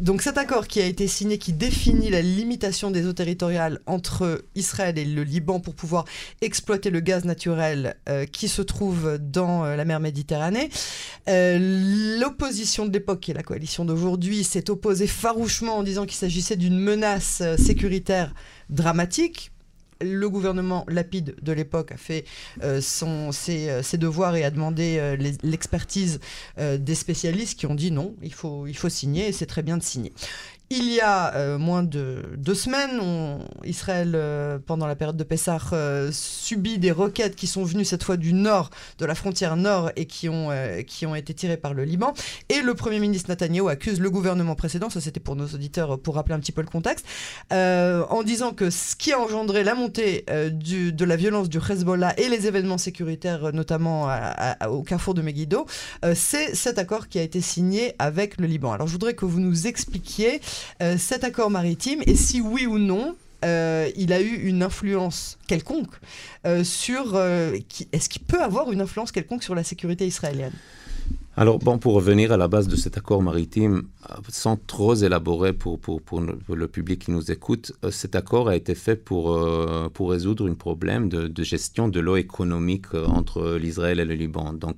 donc, 0.00 0.22
cet 0.22 0.38
accord 0.38 0.66
qui 0.66 0.80
a 0.80 0.86
été 0.86 1.06
signé, 1.06 1.38
qui 1.38 1.52
définit 1.52 2.10
la 2.10 2.22
limitation 2.22 2.90
des 2.90 3.06
eaux 3.06 3.12
territoriales 3.12 3.80
entre 3.86 4.44
Israël 4.54 4.98
et 4.98 5.04
le 5.04 5.22
Liban 5.22 5.60
pour 5.60 5.74
pouvoir 5.74 6.04
exploiter 6.40 6.90
le 6.90 7.00
gaz 7.00 7.24
naturel 7.24 7.43
euh, 7.46 8.26
qui 8.26 8.48
se 8.48 8.62
trouve 8.62 9.18
dans 9.18 9.64
euh, 9.64 9.76
la 9.76 9.84
mer 9.84 10.00
Méditerranée. 10.00 10.70
Euh, 11.28 12.18
l'opposition 12.18 12.86
de 12.86 12.92
l'époque, 12.92 13.20
qui 13.20 13.30
est 13.30 13.34
la 13.34 13.42
coalition 13.42 13.84
d'aujourd'hui, 13.84 14.44
s'est 14.44 14.70
opposée 14.70 15.06
farouchement 15.06 15.78
en 15.78 15.82
disant 15.82 16.06
qu'il 16.06 16.16
s'agissait 16.16 16.56
d'une 16.56 16.78
menace 16.78 17.42
sécuritaire 17.58 18.34
dramatique 18.70 19.50
le 20.00 20.28
gouvernement 20.28 20.84
Lapide 20.88 21.36
de 21.40 21.52
l'époque 21.52 21.92
a 21.92 21.96
fait 21.96 22.24
ses, 22.80 23.96
devoirs 23.96 24.34
et 24.36 24.44
a 24.44 24.50
demandé 24.50 25.16
l'expertise 25.42 26.18
des 26.58 26.94
spécialistes 26.94 27.58
qui 27.58 27.66
ont 27.66 27.76
dit 27.76 27.92
non, 27.92 28.14
il 28.20 28.34
faut 28.34 28.88
signer 28.88 29.28
et 29.28 29.32
c'est 29.32 29.46
très 29.46 29.62
bien 29.62 29.78
de 29.78 29.82
signer. 29.82 30.12
Il 30.70 30.90
y 30.90 31.00
a 31.00 31.34
euh, 31.34 31.58
moins 31.58 31.82
de 31.82 32.22
deux 32.38 32.54
semaines, 32.54 32.98
Israël, 33.64 34.12
euh, 34.14 34.58
pendant 34.58 34.86
la 34.86 34.96
période 34.96 35.16
de 35.16 35.22
Pessah, 35.22 35.58
euh, 35.74 36.10
subit 36.10 36.78
des 36.78 36.90
roquettes 36.90 37.36
qui 37.36 37.46
sont 37.46 37.64
venues 37.64 37.84
cette 37.84 38.02
fois 38.02 38.16
du 38.16 38.32
nord, 38.32 38.70
de 38.98 39.04
la 39.04 39.14
frontière 39.14 39.56
nord, 39.56 39.90
et 39.96 40.06
qui 40.06 40.30
ont, 40.30 40.48
qui 40.86 41.04
ont 41.04 41.14
été 41.14 41.34
tirées 41.34 41.58
par 41.58 41.74
le 41.74 41.84
Liban. 41.84 42.14
Et 42.48 42.62
le 42.62 42.74
Premier 42.74 42.98
ministre 42.98 43.28
Netanyahu 43.28 43.68
accuse 43.68 44.00
le 44.00 44.10
gouvernement 44.10 44.54
précédent, 44.54 44.88
ça 44.88 45.02
c'était 45.02 45.20
pour 45.20 45.36
nos 45.36 45.46
auditeurs, 45.46 45.98
pour 45.98 46.14
rappeler 46.14 46.34
un 46.34 46.40
petit 46.40 46.52
peu 46.52 46.62
le 46.62 46.66
contexte, 46.66 47.04
en 47.50 48.22
disant 48.22 48.52
que 48.52 48.70
ce 48.70 48.96
qui 48.96 49.12
a 49.12 49.20
engendré 49.20 49.64
la 49.64 49.74
montée 49.74 50.24
de 50.28 51.04
la 51.04 51.16
violence 51.16 51.50
du 51.50 51.58
Hezbollah 51.58 52.18
et 52.18 52.28
les 52.28 52.46
événements 52.46 52.78
sécuritaires, 52.78 53.52
notamment 53.52 54.08
au 54.68 54.82
carrefour 54.82 55.14
de 55.14 55.22
Megiddo, 55.22 55.66
c'est 56.14 56.54
cet 56.54 56.78
accord 56.78 57.08
qui 57.08 57.18
a 57.18 57.22
été 57.22 57.40
signé 57.40 57.94
avec 57.98 58.40
le 58.40 58.46
Liban. 58.46 58.72
Alors 58.72 58.86
je 58.86 58.92
voudrais 58.92 59.14
que 59.14 59.24
vous 59.24 59.40
nous 59.40 59.66
expliquiez 59.66 60.40
cet 60.98 61.24
accord 61.24 61.50
maritime 61.50 62.02
et 62.06 62.14
si 62.14 62.40
oui 62.40 62.66
ou 62.66 62.78
non 62.78 63.16
euh, 63.44 63.90
il 63.96 64.12
a 64.12 64.20
eu 64.20 64.34
une 64.48 64.62
influence 64.62 65.38
quelconque 65.46 65.94
euh, 66.46 66.64
sur... 66.64 67.16
Est-ce 67.16 68.08
qu'il 68.08 68.22
peut 68.22 68.42
avoir 68.42 68.72
une 68.72 68.80
influence 68.80 69.12
quelconque 69.12 69.42
sur 69.42 69.54
la 69.54 69.64
sécurité 69.64 70.06
israélienne? 70.06 70.52
Alors, 71.36 71.58
bon, 71.58 71.78
pour 71.78 71.94
revenir 71.94 72.30
à 72.30 72.36
la 72.36 72.46
base 72.46 72.68
de 72.68 72.76
cet 72.76 72.96
accord 72.96 73.20
maritime, 73.20 73.88
sans 74.28 74.56
trop 74.56 74.94
élaborer 74.94 75.52
pour, 75.52 75.80
pour, 75.80 76.00
pour, 76.00 76.20
le 76.20 76.68
public 76.68 77.06
qui 77.06 77.10
nous 77.10 77.32
écoute, 77.32 77.72
euh, 77.84 77.90
cet 77.90 78.14
accord 78.14 78.48
a 78.48 78.54
été 78.54 78.76
fait 78.76 78.94
pour, 78.94 79.32
euh, 79.32 79.88
pour 79.92 80.10
résoudre 80.10 80.48
un 80.48 80.54
problème 80.54 81.08
de, 81.08 81.26
de 81.26 81.42
gestion 81.42 81.88
de 81.88 81.98
l'eau 81.98 82.16
économique 82.16 82.86
euh, 82.94 83.04
entre 83.06 83.56
l'Israël 83.56 83.98
et 83.98 84.04
le 84.04 84.14
Liban. 84.14 84.52
Donc, 84.52 84.76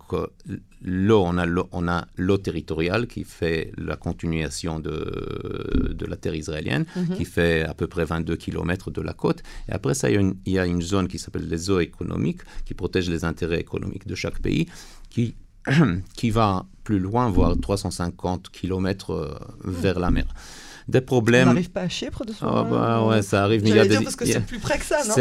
l'eau, 0.86 1.22
on 1.26 1.36
a 1.36 1.44
l'eau, 1.44 1.68
on 1.72 1.88
a 1.88 2.06
l'eau 2.16 2.38
territoriale 2.38 3.06
qui 3.06 3.24
fait 3.24 3.72
la 3.76 3.96
continuation 3.96 4.78
de, 4.78 5.92
de 5.92 6.06
la 6.06 6.16
terre 6.16 6.34
israélienne, 6.34 6.86
mhm. 6.94 7.16
qui 7.16 7.24
fait 7.24 7.62
à 7.64 7.74
peu 7.74 7.88
près 7.88 8.04
22 8.04 8.36
km 8.36 8.90
de 8.90 9.02
la 9.02 9.12
côte. 9.12 9.42
Et 9.68 9.72
après 9.72 9.94
ça, 9.94 10.08
il 10.08 10.14
y 10.14 10.16
a 10.16 10.20
une, 10.20 10.36
il 10.46 10.52
y 10.52 10.58
a 10.58 10.66
une 10.66 10.80
zone 10.80 11.08
qui 11.08 11.18
s'appelle 11.18 11.48
les 11.48 11.70
eaux 11.70 11.80
économiques, 11.80 12.40
qui 12.64 12.74
protège 12.74 13.10
les 13.10 13.24
intérêts 13.24 13.60
économiques 13.60 14.06
de 14.06 14.14
chaque 14.14 14.40
pays, 14.40 14.66
qui 15.10 15.34
qui 16.16 16.30
va 16.30 16.66
plus 16.84 16.98
loin, 16.98 17.28
voire 17.28 17.56
350 17.60 18.50
km 18.50 19.10
euh, 19.10 19.34
vers 19.64 19.98
la 19.98 20.10
mer. 20.10 20.26
Des 20.88 21.00
problèmes. 21.00 21.48
On 21.48 21.52
n'arrive 21.52 21.70
pas 21.70 21.82
à 21.82 21.88
Chypre 21.88 22.24
de 22.24 22.32
oh, 22.42 22.64
bah, 22.70 23.04
ouais, 23.04 23.20
ça 23.22 23.42
arrive. 23.42 23.62
Mais 23.64 23.70
il 23.70 23.76
y 23.76 23.78
a 23.80 23.86
des... 23.86 23.98
parce 23.98 24.14
que 24.14 24.24
c'est 24.24 24.44
plus 24.44 24.60
près 24.60 24.78
que 24.78 24.84
ça, 24.84 24.98
non 25.04 25.14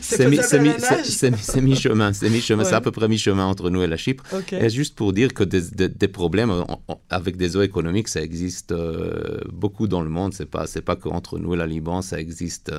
C'est 0.00 0.28
mi, 0.28 0.36
mi-chemin. 0.36 2.12
C'est 2.12 2.30
mi-chemin. 2.30 2.64
C'est 2.64 2.74
à 2.74 2.80
peu 2.80 2.92
près 2.92 3.08
mi-chemin 3.08 3.44
entre 3.44 3.70
nous 3.70 3.82
et 3.82 3.88
la 3.88 3.96
Chypre. 3.96 4.24
Et 4.52 4.70
juste 4.70 4.94
pour 4.94 5.12
dire 5.12 5.34
que 5.34 5.42
des, 5.42 5.88
des, 5.88 6.08
problèmes 6.08 6.64
avec 7.10 7.36
des 7.36 7.56
eaux 7.56 7.62
économiques, 7.62 8.08
ça 8.08 8.22
existe 8.22 8.70
euh, 8.70 9.40
beaucoup 9.52 9.88
dans 9.88 10.00
le 10.00 10.10
monde. 10.10 10.32
C'est 10.32 10.46
pas, 10.46 10.66
c'est 10.68 10.82
pas 10.82 10.94
qu'entre 10.94 11.38
nous 11.38 11.54
et 11.54 11.56
la 11.56 11.66
Liban, 11.66 12.00
ça 12.00 12.20
existe. 12.20 12.72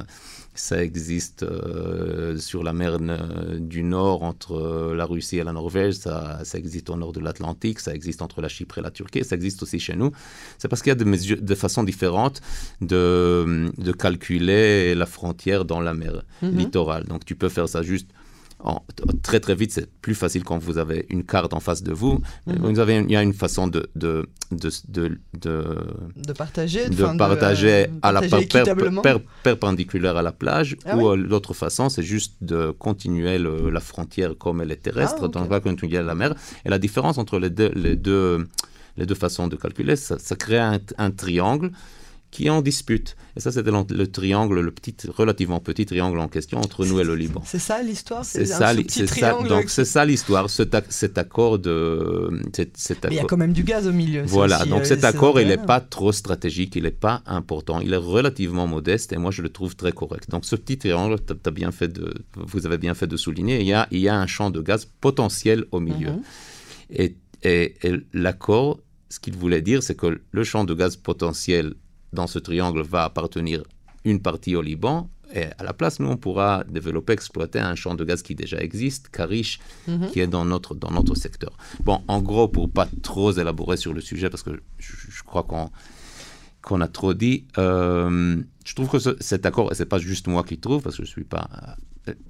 Ça 0.55 0.81
existe 0.81 1.43
euh, 1.43 2.37
sur 2.37 2.63
la 2.63 2.71
mer 2.71 2.97
du 3.59 3.83
Nord 3.83 4.23
entre 4.23 4.53
euh, 4.53 4.95
la 4.95 5.05
Russie 5.05 5.37
et 5.37 5.43
la 5.43 5.51
Norvège, 5.51 5.95
ça, 5.95 6.39
ça 6.43 6.57
existe 6.57 6.89
au 6.89 6.95
nord 6.95 7.11
de 7.11 7.19
l'Atlantique, 7.19 7.79
ça 7.79 7.93
existe 7.93 8.21
entre 8.21 8.41
la 8.41 8.47
Chypre 8.47 8.77
et 8.77 8.81
la 8.81 8.91
Turquie, 8.91 9.23
ça 9.25 9.35
existe 9.35 9.61
aussi 9.63 9.79
chez 9.79 9.95
nous. 9.95 10.11
C'est 10.57 10.69
parce 10.69 10.81
qu'il 10.81 10.91
y 10.91 10.93
a 10.93 10.95
des, 10.95 11.35
de 11.35 11.55
façons 11.55 11.83
différentes 11.83 12.41
de, 12.79 13.69
de 13.77 13.91
calculer 13.91 14.95
la 14.95 15.05
frontière 15.05 15.65
dans 15.65 15.81
la 15.81 15.93
mer 15.93 16.23
mhm. 16.41 16.57
littorale. 16.57 17.03
Donc 17.03 17.25
tu 17.25 17.35
peux 17.35 17.49
faire 17.49 17.67
ça 17.67 17.83
juste 17.83 18.07
très 19.21 19.39
très 19.39 19.55
vite, 19.55 19.71
c'est 19.71 19.89
plus 20.01 20.15
facile 20.15 20.43
quand 20.43 20.57
vous 20.57 20.77
avez 20.77 21.05
une 21.09 21.23
carte 21.23 21.53
en 21.53 21.59
face 21.59 21.83
de 21.83 21.93
vous. 21.93 22.19
Mhm. 22.47 22.55
vous 22.73 22.79
avez, 22.79 22.95
il 22.97 23.11
y 23.11 23.15
a 23.15 23.21
une 23.21 23.33
façon 23.33 23.67
de, 23.67 23.89
de, 23.95 24.27
de, 24.51 24.69
de, 24.87 25.17
de 26.15 26.33
partager, 26.33 26.89
de 26.89 27.17
partager 27.17 27.87
à 28.01 28.11
la 28.11 28.21
perpendiculaire 29.43 30.17
à 30.17 30.21
la 30.21 30.31
plage, 30.31 30.77
ah 30.85 30.97
ou 30.97 31.09
euh, 31.09 31.15
l'autre 31.15 31.53
façon, 31.53 31.89
c'est 31.89 32.03
juste 32.03 32.35
de 32.41 32.71
continuer 32.71 33.37
la 33.37 33.79
frontière 33.79 34.37
comme 34.37 34.61
elle 34.61 34.71
est 34.71 34.83
terrestre, 34.87 35.23
ah, 35.23 35.27
donc 35.27 35.47
va 35.47 35.59
continuer 35.59 35.97
à 35.97 36.03
la 36.03 36.15
mer. 36.15 36.33
Et 36.65 36.69
la 36.69 36.79
différence 36.79 37.17
entre 37.17 37.39
les 37.39 37.49
deux, 37.49 37.71
les 37.75 37.95
deux, 37.95 38.47
les 38.97 39.05
deux 39.05 39.15
façons 39.15 39.47
de 39.47 39.55
calculer, 39.55 39.95
ça, 39.95 40.17
crée 40.35 40.59
un, 40.59 40.79
un 40.97 41.11
triangle 41.11 41.71
qui 42.35 42.47
est 42.47 42.49
en 42.49 42.61
dispute. 42.61 43.15
Et 43.37 43.39
ça, 43.39 43.49
c'était 43.49 43.71
le, 43.71 44.07
triangle, 44.07 44.59
le 44.59 44.71
petit, 44.71 44.93
relativement 45.07 45.61
petit 45.61 45.85
triangle 45.85 46.19
en 46.19 46.27
question 46.27 46.57
entre 46.57 46.85
nous 46.85 46.99
et 46.99 47.05
le 47.05 47.15
Liban. 47.15 47.41
C'est 47.45 47.59
ça 47.59 47.81
l'histoire? 47.81 48.25
C'est 48.25 48.45
ça, 48.45 48.75
ça, 49.07 49.43
donc 49.43 49.69
c'est 49.69 49.85
ça 49.85 50.03
l'histoire, 50.03 50.49
cet, 50.49 50.75
accord 51.17 51.59
de... 51.59 52.41
Cet, 52.73 53.07
il 53.09 53.15
y 53.15 53.19
a 53.19 53.23
quand 53.23 53.37
même 53.37 53.53
du 53.53 53.63
gaz 53.63 53.87
au 53.87 53.93
milieu. 53.93 54.23
Voilà, 54.25 54.65
donc 54.65 54.81
euh, 54.81 54.83
cet 54.83 55.05
accord, 55.05 55.39
il 55.39 55.47
n'est 55.47 55.65
pas 55.73 55.79
trop 55.79 56.11
stratégique, 56.11 56.75
il 56.75 56.83
n'est 56.83 56.91
pas 56.91 57.23
important, 57.25 57.79
il 57.79 57.93
est 57.93 58.05
relativement 58.15 58.67
modeste 58.67 59.13
et 59.13 59.17
moi, 59.17 59.31
je 59.31 59.41
le 59.41 59.47
trouve 59.47 59.77
très 59.77 59.93
correct. 59.93 60.29
Donc 60.29 60.43
ce 60.43 60.57
petit 60.57 60.77
triangle, 60.77 61.15
as 61.45 61.51
bien 61.51 61.71
fait 61.71 61.87
de, 61.87 62.13
vous 62.35 62.65
avez 62.65 62.77
bien 62.77 62.95
fait 62.95 63.07
de 63.07 63.15
souligner, 63.15 63.61
il 63.61 63.67
y 63.67 63.73
a, 63.73 63.87
il 63.91 63.99
y 63.99 64.09
a 64.09 64.17
un 64.19 64.27
champ 64.27 64.49
de 64.49 64.59
gaz 64.59 64.89
potentiel 64.99 65.63
au 65.71 65.79
milieu. 65.79 66.11
Mhm. 66.11 66.21
et, 66.89 67.15
et 67.43 67.75
l'accord, 68.11 68.81
ce 69.09 69.21
qu'il 69.21 69.37
voulait 69.37 69.61
dire, 69.61 69.81
c'est 69.83 69.95
que 69.95 70.19
le 70.29 70.43
champ 70.43 70.65
de 70.65 70.73
gaz 70.73 70.97
potentiel 70.97 71.75
dans 72.15 72.27
ce 72.27 72.39
triangle 72.39 72.81
va 72.81 73.03
appartenir 73.03 73.63
une 74.03 74.21
partie 74.21 74.55
au 74.55 74.61
Liban. 74.61 75.09
Et 75.33 75.45
à 75.57 75.63
la 75.63 75.73
place, 75.73 75.99
nous, 75.99 76.07
on 76.07 76.17
pourra 76.17 76.63
développer, 76.69 77.13
exploiter 77.13 77.59
un 77.59 77.75
champ 77.75 77.95
de 77.95 78.03
gaz 78.03 78.21
qui 78.21 78.35
déjà 78.35 78.57
existe, 78.59 79.09
Karish, 79.09 79.59
mhm. 79.87 80.09
qui 80.11 80.19
est 80.19 80.27
dans 80.27 80.45
notre, 80.45 80.75
dans 80.75 80.91
notre 80.91 81.15
secteur. 81.15 81.57
Bon, 81.83 82.01
en 82.07 82.21
gros, 82.21 82.47
pour 82.47 82.69
pas 82.69 82.87
trop 83.01 83.31
élaborer 83.31 83.77
sur 83.77 83.93
le 83.93 84.01
sujet, 84.01 84.29
parce 84.29 84.43
que 84.43 84.51
je, 84.77 85.23
crois 85.23 85.43
qu'on 85.43 85.69
qu'on 86.61 86.81
a 86.81 86.87
trop 86.87 87.13
dit, 87.13 87.45
euh, 87.59 88.41
je 88.65 88.73
trouve 88.73 88.89
que 88.89 88.97
cet 89.19 89.45
accord, 89.45 89.71
et 89.71 89.75
c'est 89.75 89.85
pas 89.85 89.99
juste 89.99 90.25
moi 90.27 90.43
qui 90.43 90.57
trouve, 90.57 90.81
parce 90.81 90.97
que 90.97 91.05
je 91.05 91.09
suis 91.09 91.23
pas 91.23 91.47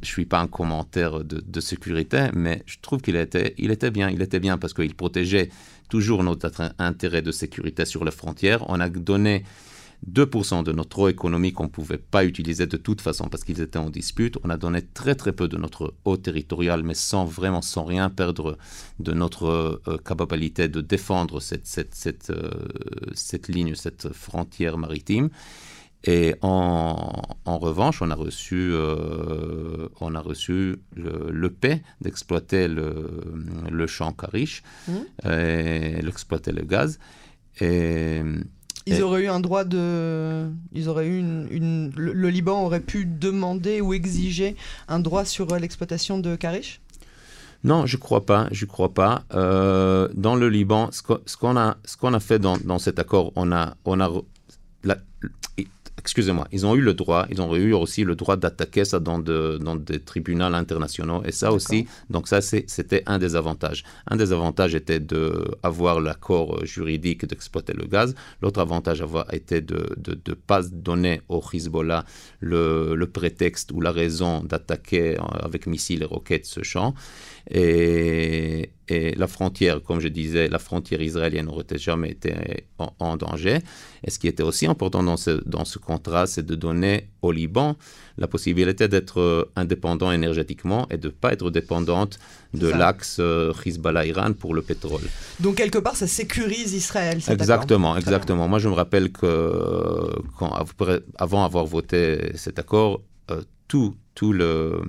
je 0.02 0.08
suis 0.08 0.26
pas 0.26 0.40
un 0.40 0.48
commentaire 0.48 1.24
de, 1.24 1.60
sécurité, 1.60 2.30
mais 2.34 2.64
je 2.66 2.78
trouve 2.82 3.02
qu'il 3.02 3.16
était, 3.16 3.56
il 3.58 3.72
était 3.72 3.92
bien. 3.92 4.10
Il 4.10 4.22
était 4.22 4.40
bien 4.40 4.58
parce 4.58 4.74
qu'il 4.74 4.96
protégeait 4.96 5.50
toujours 5.90 6.24
notre 6.24 6.52
intérêt 6.80 7.22
de 7.22 7.32
sécurité 7.32 7.86
sur 7.86 8.06
les 8.06 8.12
frontières. 8.12 8.70
On 8.70 8.80
a 8.80 8.90
donné 8.90 9.44
2% 10.12 10.64
de 10.64 10.72
notre 10.72 11.00
eau 11.00 11.08
économique 11.08 11.56
qu'on 11.56 11.64
ne 11.64 11.70
pouvait 11.70 11.98
pas 11.98 12.26
utiliser 12.26 12.68
de 12.68 12.78
toute 12.78 13.02
façon 13.02 13.28
parce 13.28 13.44
qu'ils 13.44 13.62
étaient 13.62 13.80
en 13.80 13.90
dispute. 13.90 14.38
On 14.44 14.50
a 14.50 14.58
donné 14.58 14.82
très 14.82 15.16
très 15.16 15.32
peu 15.32 15.48
de 15.48 15.58
notre 15.58 15.94
eau 16.06 16.18
territoriale, 16.18 16.84
mais 16.84 16.94
sans 16.94 17.26
vraiment, 17.26 17.62
sans 17.62 17.86
rien 17.86 18.10
perdre 18.10 18.58
de 19.00 19.14
notre 19.14 19.46
euh, 19.88 19.98
capacité 20.06 20.68
de 20.68 20.82
défendre 20.82 21.40
cette, 21.40 21.66
cette, 21.66 21.96
cette, 21.96 22.30
euh, 22.30 22.52
cette 23.14 23.48
ligne, 23.48 23.76
cette 23.76 24.14
frontière 24.14 24.78
maritime. 24.78 25.30
Et 26.08 26.36
en, 26.42 27.22
en, 27.46 27.58
revanche, 27.58 28.02
on 28.02 28.12
a 28.12 28.16
reçu, 28.16 28.70
euh, 28.72 29.88
on 30.00 30.14
a 30.14 30.20
reçu 30.20 30.78
le, 30.96 31.32
le 31.32 31.50
paix 31.50 31.82
d'exploiter 32.00 32.68
le, 32.68 33.22
le, 33.72 33.88
champ 33.88 34.14
Karish, 34.14 34.62
mmh. 34.88 34.94
et 35.28 36.02
d'exploiter 36.04 36.52
le 36.52 36.64
gaz. 36.64 37.00
Et 37.60 38.22
ils 38.86 39.02
auraient 39.02 39.24
eu 39.24 39.28
un 39.28 39.40
droit 39.40 39.64
de. 39.64 40.48
Ils 40.74 40.90
auraient 40.90 41.08
eu 41.08 41.18
une, 41.18 41.92
Le, 41.96 42.30
Liban 42.30 42.64
aurait 42.64 42.82
pu 42.82 43.06
demander 43.06 43.82
ou 43.82 43.94
exiger 43.94 44.56
un 44.88 45.00
droit 45.00 45.26
sur 45.26 45.52
euh, 45.52 45.60
l'exploitation 45.60 46.20
de 46.20 46.36
Karish? 46.36 46.82
Non, 47.64 47.88
je 47.88 47.98
crois 47.98 48.26
pas. 48.26 48.48
Je 48.52 48.66
crois 48.66 48.94
pas. 48.94 49.24
Euh, 49.34 50.08
dans 50.14 50.36
le 50.36 50.50
Liban, 50.50 50.90
ce 50.92 51.02
qu'on 51.02 51.58
a, 51.58 51.78
ce 51.84 51.98
qu'on 51.98 52.14
a 52.14 52.20
fait 52.20 52.38
dans, 52.38 52.58
dans, 52.58 52.78
cet 52.78 53.00
accord, 53.00 53.32
on 53.36 53.52
a, 53.52 53.76
on 53.86 54.00
a 54.00 54.12
la, 54.84 54.98
excusez-moi, 55.98 56.48
ils 56.52 56.66
ont 56.66 56.76
eu 56.76 56.82
le 56.82 56.94
droit, 56.94 57.26
ils 57.30 57.42
ont 57.42 57.56
eu 57.56 57.74
aussi 57.74 58.04
le 58.04 58.16
droit 58.16 58.38
d'attaquer 58.38 58.86
ça 58.86 59.00
dans, 59.00 59.20
dans 59.20 59.76
des 59.76 60.00
tribunaux 60.00 60.46
internationaux. 60.46 61.24
Et 61.26 61.32
ça 61.32 61.52
aussi, 61.52 61.88
donc 62.10 62.28
ça, 62.28 62.42
c'était 62.42 63.04
un 63.06 63.18
des 63.18 63.36
avantages. 63.36 63.84
Un 64.08 64.16
des 64.16 64.32
avantages 64.32 64.76
était 64.76 65.00
d'avoir 65.00 66.02
l'accord 66.02 66.66
juridique 66.66 67.26
d'exploiter 67.26 67.74
le 67.74 67.86
gaz. 67.86 68.14
L'autre 68.42 68.60
avantage 68.60 69.02
avoir, 69.02 69.34
était 69.34 69.62
de 69.62 69.96
ne 70.08 70.34
pas 70.34 70.62
donner 70.64 71.22
au 71.30 71.42
Hezbollah 71.54 72.04
le, 72.40 72.96
le 72.96 73.08
prétexte 73.08 73.72
ou 73.72 73.82
la 73.82 73.92
raison 73.92 74.44
d'attaquer 74.44 75.18
avec 75.42 75.68
missiles 75.68 76.04
et 76.04 76.06
roquettes 76.06 76.46
ce 76.46 76.64
champ. 76.64 76.94
Et, 77.52 78.72
la 79.18 79.28
frontière, 79.28 79.82
comme 79.82 80.00
je 80.00 80.08
disais, 80.08 80.48
la 80.48 80.60
frontière 80.60 81.02
israélienne 81.02 81.48
n'aurait 81.48 81.66
jamais 81.76 82.12
été 82.12 82.34
en, 82.78 83.18
danger. 83.18 83.60
Et 84.04 84.12
ce 84.12 84.20
qui 84.20 84.28
était 84.28 84.44
aussi 84.44 84.68
important 84.68 85.02
dans 85.02 85.18
ce, 85.18 85.42
dans 85.48 85.66
ce 85.66 85.80
contrat, 85.80 86.28
c'est 86.28 86.46
de 86.46 86.54
donner 86.54 87.10
au 87.24 87.32
Liban 87.32 87.76
la 88.20 88.28
possibilité 88.28 88.88
d'être 88.88 89.20
euh, 89.20 89.52
indépendant 89.56 90.12
énergétiquement 90.12 90.88
et 90.92 90.98
de 90.98 91.08
ne 91.08 91.14
pas 91.14 91.34
être 91.34 91.50
dépendante 91.50 92.20
de 92.54 92.68
l'axe 92.68 93.18
euh, 93.20 93.52
Hezbollah-Iran 93.66 94.34
pour 94.34 94.54
le 94.54 94.62
pétrole. 94.62 95.02
Donc 95.40 95.56
quelque 95.56 95.80
part, 95.80 95.96
ça 95.96 96.06
sécurise 96.06 96.74
Israël. 96.74 97.20
Exactement, 97.28 97.98
exactement. 97.98 98.48
Moi, 98.48 98.60
je 98.60 98.70
me 98.70 98.76
rappelle 98.76 99.12
que 99.12 100.12
quand, 100.38 100.54
avant 101.18 101.44
avoir 101.44 101.66
voté 101.66 102.32
cet 102.36 102.60
accord, 102.60 103.02
euh, 103.32 103.42
tout, 103.68 103.96
tout 104.14 104.32
le 104.32 104.80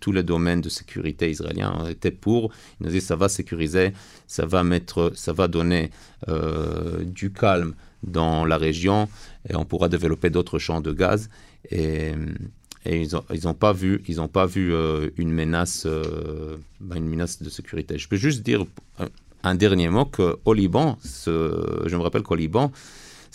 tous 0.00 0.12
les 0.12 0.22
domaines 0.22 0.60
de 0.60 0.68
sécurité 0.68 1.30
israéliens 1.30 1.86
étaient 1.88 2.10
pour. 2.10 2.52
Ils 2.80 2.84
nous 2.84 2.88
disaient 2.90 3.00
ça 3.00 3.16
va 3.16 3.28
sécuriser, 3.28 3.92
ça 4.26 4.46
va 4.46 4.64
mettre, 4.64 5.12
ça 5.14 5.32
va 5.32 5.48
donner 5.48 5.90
euh, 6.28 7.04
du 7.04 7.32
calme 7.32 7.74
dans 8.02 8.44
la 8.44 8.56
région 8.56 9.08
et 9.48 9.56
on 9.56 9.64
pourra 9.64 9.88
développer 9.88 10.30
d'autres 10.30 10.58
champs 10.58 10.80
de 10.80 10.92
gaz. 10.92 11.28
Et, 11.70 12.12
ils 12.88 13.08
n'ont 13.42 13.54
pas 13.54 13.72
vu, 13.72 14.00
ils 14.06 14.16
pas 14.28 14.46
vu 14.46 14.72
euh, 14.72 15.10
une 15.16 15.32
menace, 15.32 15.86
euh, 15.86 16.56
bah, 16.80 16.96
une 16.96 17.08
menace 17.08 17.42
de 17.42 17.50
sécurité. 17.50 17.98
Je 17.98 18.06
peux 18.06 18.16
juste 18.16 18.44
dire 18.44 18.64
un 19.42 19.54
dernier 19.56 19.88
mot 19.88 20.04
qu'au 20.04 20.52
Liban, 20.52 20.96
je 21.26 21.96
me 21.96 22.00
rappelle 22.00 22.22
qu'au 22.22 22.36
Liban, 22.36 22.70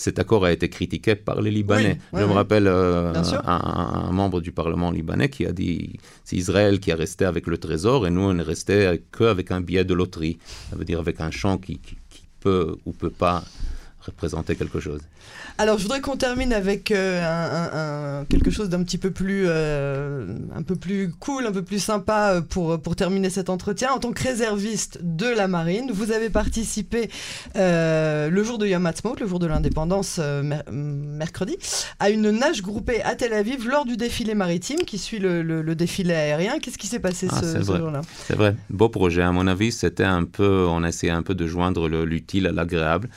cet 0.02 0.18
accord 0.18 0.46
a 0.46 0.52
été 0.52 0.68
critiqué 0.68 1.16
par 1.16 1.42
les 1.42 1.52
Libanais. 1.52 2.00
Je 2.12 2.24
me 2.24 2.34
rappelle 2.34 2.66
euh, 2.66 3.14
un, 3.46 4.12
membre 4.12 4.42
du 4.42 4.52
Parlement 4.52 4.90
libanais 4.90 5.30
qui 5.30 5.46
a 5.46 5.52
dit 5.52 6.00
c'est 6.24 6.36
Israël 6.36 6.80
qui 6.80 6.92
a 6.92 6.96
resté 6.96 7.24
avec 7.24 7.46
le 7.46 7.60
trésor 7.60 8.08
et 8.08 8.10
nous 8.10 8.22
on 8.22 8.36
est 8.38 8.42
resté 8.42 9.00
qu'avec 9.16 9.52
un 9.52 9.62
billet 9.62 9.86
de 9.86 9.94
loterie. 9.94 10.40
Ça 10.72 10.76
veut 10.76 10.86
dire 10.86 11.00
avec 11.00 11.22
un 11.22 11.30
champ 11.30 11.60
qui, 11.60 11.80
qui 11.80 11.98
peut 12.40 12.78
ou 12.86 12.94
peut 12.94 13.12
pas 13.12 13.44
représenter 14.02 14.56
quelque 14.56 14.80
chose. 14.80 15.02
Alors, 15.58 15.78
je 15.78 15.84
voudrais 15.84 16.02
qu'on 16.02 16.18
termine 16.18 16.54
avec 16.54 16.92
euh, 16.92 18.22
un, 18.22 18.26
quelque 18.26 18.50
chose 18.50 18.70
d'un 18.70 18.84
petit 18.84 18.98
peu 18.98 19.12
plus, 19.12 19.44
euh, 19.48 20.26
un 20.56 20.64
peu 20.64 20.76
plus 20.76 21.12
cool, 21.20 21.46
un 21.46 21.52
peu 21.52 21.62
plus 21.62 21.80
sympa 21.80 22.34
euh, 22.34 22.42
pour, 22.42 22.82
pour 22.82 22.96
terminer 22.96 23.30
cet 23.30 23.50
entretien. 23.50 23.92
En 23.92 24.00
tant 24.00 24.12
que 24.12 24.24
réserviste 24.24 25.00
de 25.02 25.28
la 25.28 25.48
marine, 25.48 25.92
vous 25.94 26.12
avez 26.12 26.30
participé 26.30 27.10
le 27.56 28.44
jour 28.44 28.58
de 28.58 28.68
Yom 28.68 28.86
Ha'atzmaut, 28.86 29.16
le 29.20 29.28
jour 29.28 29.40
de 29.40 29.48
l'indépendance, 29.48 30.20
mercredi, 30.72 31.58
à 32.00 32.10
une 32.10 32.32
nage 32.32 32.62
groupée 32.62 33.02
à 33.04 33.16
Tel 33.16 33.34
Aviv 33.34 33.68
lors 33.68 33.86
du 33.86 33.98
défilé 33.98 34.34
maritime 34.34 34.80
qui 34.80 34.98
suit 34.98 35.20
le, 35.20 35.76
défilé 35.76 36.14
aérien. 36.14 36.60
Qu'est-ce 36.60 36.78
qui 36.78 36.88
s'est 36.88 37.00
passé 37.00 37.28
ah, 37.32 37.42
ce, 37.42 37.62
jour-là? 37.62 38.02
C'est 38.26 38.36
vrai, 38.36 38.56
beau 38.70 38.90
projet. 38.90 39.22
À 39.22 39.32
mon 39.32 39.48
avis, 39.48 39.72
c'était 39.72 40.04
un 40.04 40.24
peu, 40.24 40.66
on 40.68 40.84
essayait 40.84 41.12
un 41.12 41.24
peu 41.24 41.36
de 41.36 41.46
joindre 41.46 41.88
l'utile 41.88 42.48
à 42.48 42.52
l'agréable. 42.52 43.10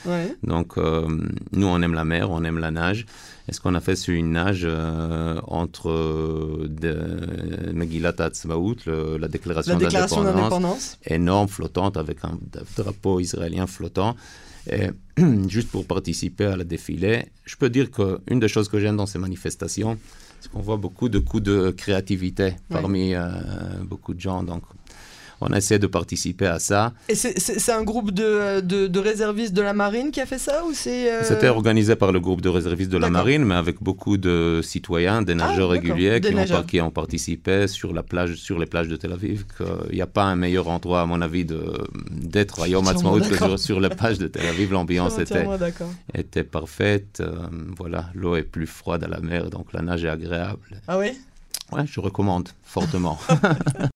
Donc, 0.42 0.73
nous, 0.76 1.66
on 1.66 1.82
aime 1.82 1.94
la 1.94 2.04
mer 2.04 2.30
on 2.30 2.44
aime 2.44 2.58
la 2.58 2.70
nage. 2.70 3.06
Et 3.48 3.52
ce 3.52 3.60
qu'on 3.60 3.74
a 3.74 3.80
fait, 3.80 3.94
c'est 3.94 4.12
une 4.12 4.32
nage 4.32 4.62
euh, 4.64 5.38
entre 5.46 5.90
euh, 5.90 7.72
Megillat 7.74 8.14
Atzmaout, 8.18 8.76
la 8.87 9.28
déclaration, 9.28 9.76
d'indépendance, 9.78 10.98
énorme, 11.04 11.48
flottante, 11.48 11.96
avec 11.98 12.24
un 12.24 12.38
drapeau 12.76 13.20
israélien 13.20 13.66
flottant. 13.66 14.16
Et, 14.70 14.88
juste 15.48 15.70
pour 15.70 15.87
participer 15.87 16.46
à 16.46 16.56
la 16.56 16.64
défilé, 16.64 17.26
je 17.44 17.56
peux 17.56 17.68
dire 17.68 17.90
qu'une 17.90 18.40
des 18.40 18.48
choses 18.48 18.68
que 18.68 18.80
j'aime 18.80 18.96
dans 18.96 19.06
ces 19.06 19.18
manifestations, 19.18 19.98
c'est 20.40 20.50
qu'on 20.50 20.60
voit 20.60 20.78
beaucoup 20.78 21.10
de 21.10 21.18
coups 21.18 21.42
de 21.42 21.70
créativité 21.70 22.54
parmi 22.70 23.14
euh, 23.14 23.28
beaucoup 23.82 24.14
de 24.14 24.20
gens. 24.20 24.42
Donc, 24.42 24.62
on 25.40 25.53
a 25.53 25.59
essayé 25.59 25.79
de 25.79 25.87
participer 25.87 26.47
à 26.47 26.59
ça. 26.59 26.92
Et 27.09 27.14
c'est 27.14 27.73
un 27.73 27.83
groupe 27.83 28.11
de, 28.11 28.61
de, 28.61 28.99
réservistes 28.99 29.53
de 29.53 29.62
la 29.62 29.75
marine 29.75 30.11
qui 30.11 30.20
a 30.20 30.27
fait 30.27 30.38
ça 30.38 30.64
ou 30.64 30.73
c'est 30.73 31.12
euh, 31.12 31.23
C'était 31.23 31.49
organisé 31.49 31.97
par 31.97 32.12
le 32.12 32.20
groupe 32.20 32.40
de 32.40 32.49
réservistes 32.49 32.90
de 32.90 32.99
la 32.99 33.11
marine, 33.11 33.44
mais 33.44 33.55
avec 33.55 33.83
beaucoup 33.83 34.16
de 34.16 34.61
citoyens, 34.62 35.23
des 35.23 35.33
ah, 35.33 35.37
nageurs 35.37 35.70
réguliers 35.70 36.20
qui, 36.20 36.35
Ont, 36.35 36.62
qui, 36.62 36.81
ont, 36.81 36.90
participé 36.90 37.66
sur, 37.68 37.92
la 37.92 38.03
plage, 38.03 38.35
sur 38.35 38.59
les 38.59 38.66
plages 38.66 38.88
de 38.88 38.97
Tel 38.97 39.12
Aviv. 39.12 39.44
Il 39.90 39.97
n'y 39.97 40.03
a 40.03 40.07
pas 40.07 40.25
un 40.25 40.37
meilleur 40.37 40.68
endroit, 40.68 41.03
à 41.03 41.07
mon 41.07 41.20
avis, 41.20 41.44
d'être 42.11 42.62
à 42.62 42.68
Yom 42.68 42.87
Ha'atzmaut 42.87 43.20
que 43.20 43.37
sur, 43.37 43.59
sur, 43.59 43.81
les 43.81 43.88
plages 43.88 44.18
de 44.18 44.27
Tel 44.27 44.47
Aviv. 44.47 44.73
L'ambiance 44.73 45.18
était, 45.18 45.47
était 46.14 46.44
parfaite. 46.44 47.20
Euh, 47.20 47.49
voilà, 47.77 48.07
l'eau 48.14 48.37
est 48.37 48.42
plus 48.42 48.66
froide 48.66 49.05
à 49.05 49.09
la 49.09 49.20
mer, 49.20 49.51
donc 49.51 49.73
la 49.73 49.83
nage 49.83 50.05
est 50.05 50.09
agréable. 50.09 50.61
Ah 50.88 50.99
oui 50.99 51.12
Ouais, 51.73 51.85
je 51.87 52.01
recommande 52.01 52.51
fortement. 52.62 53.18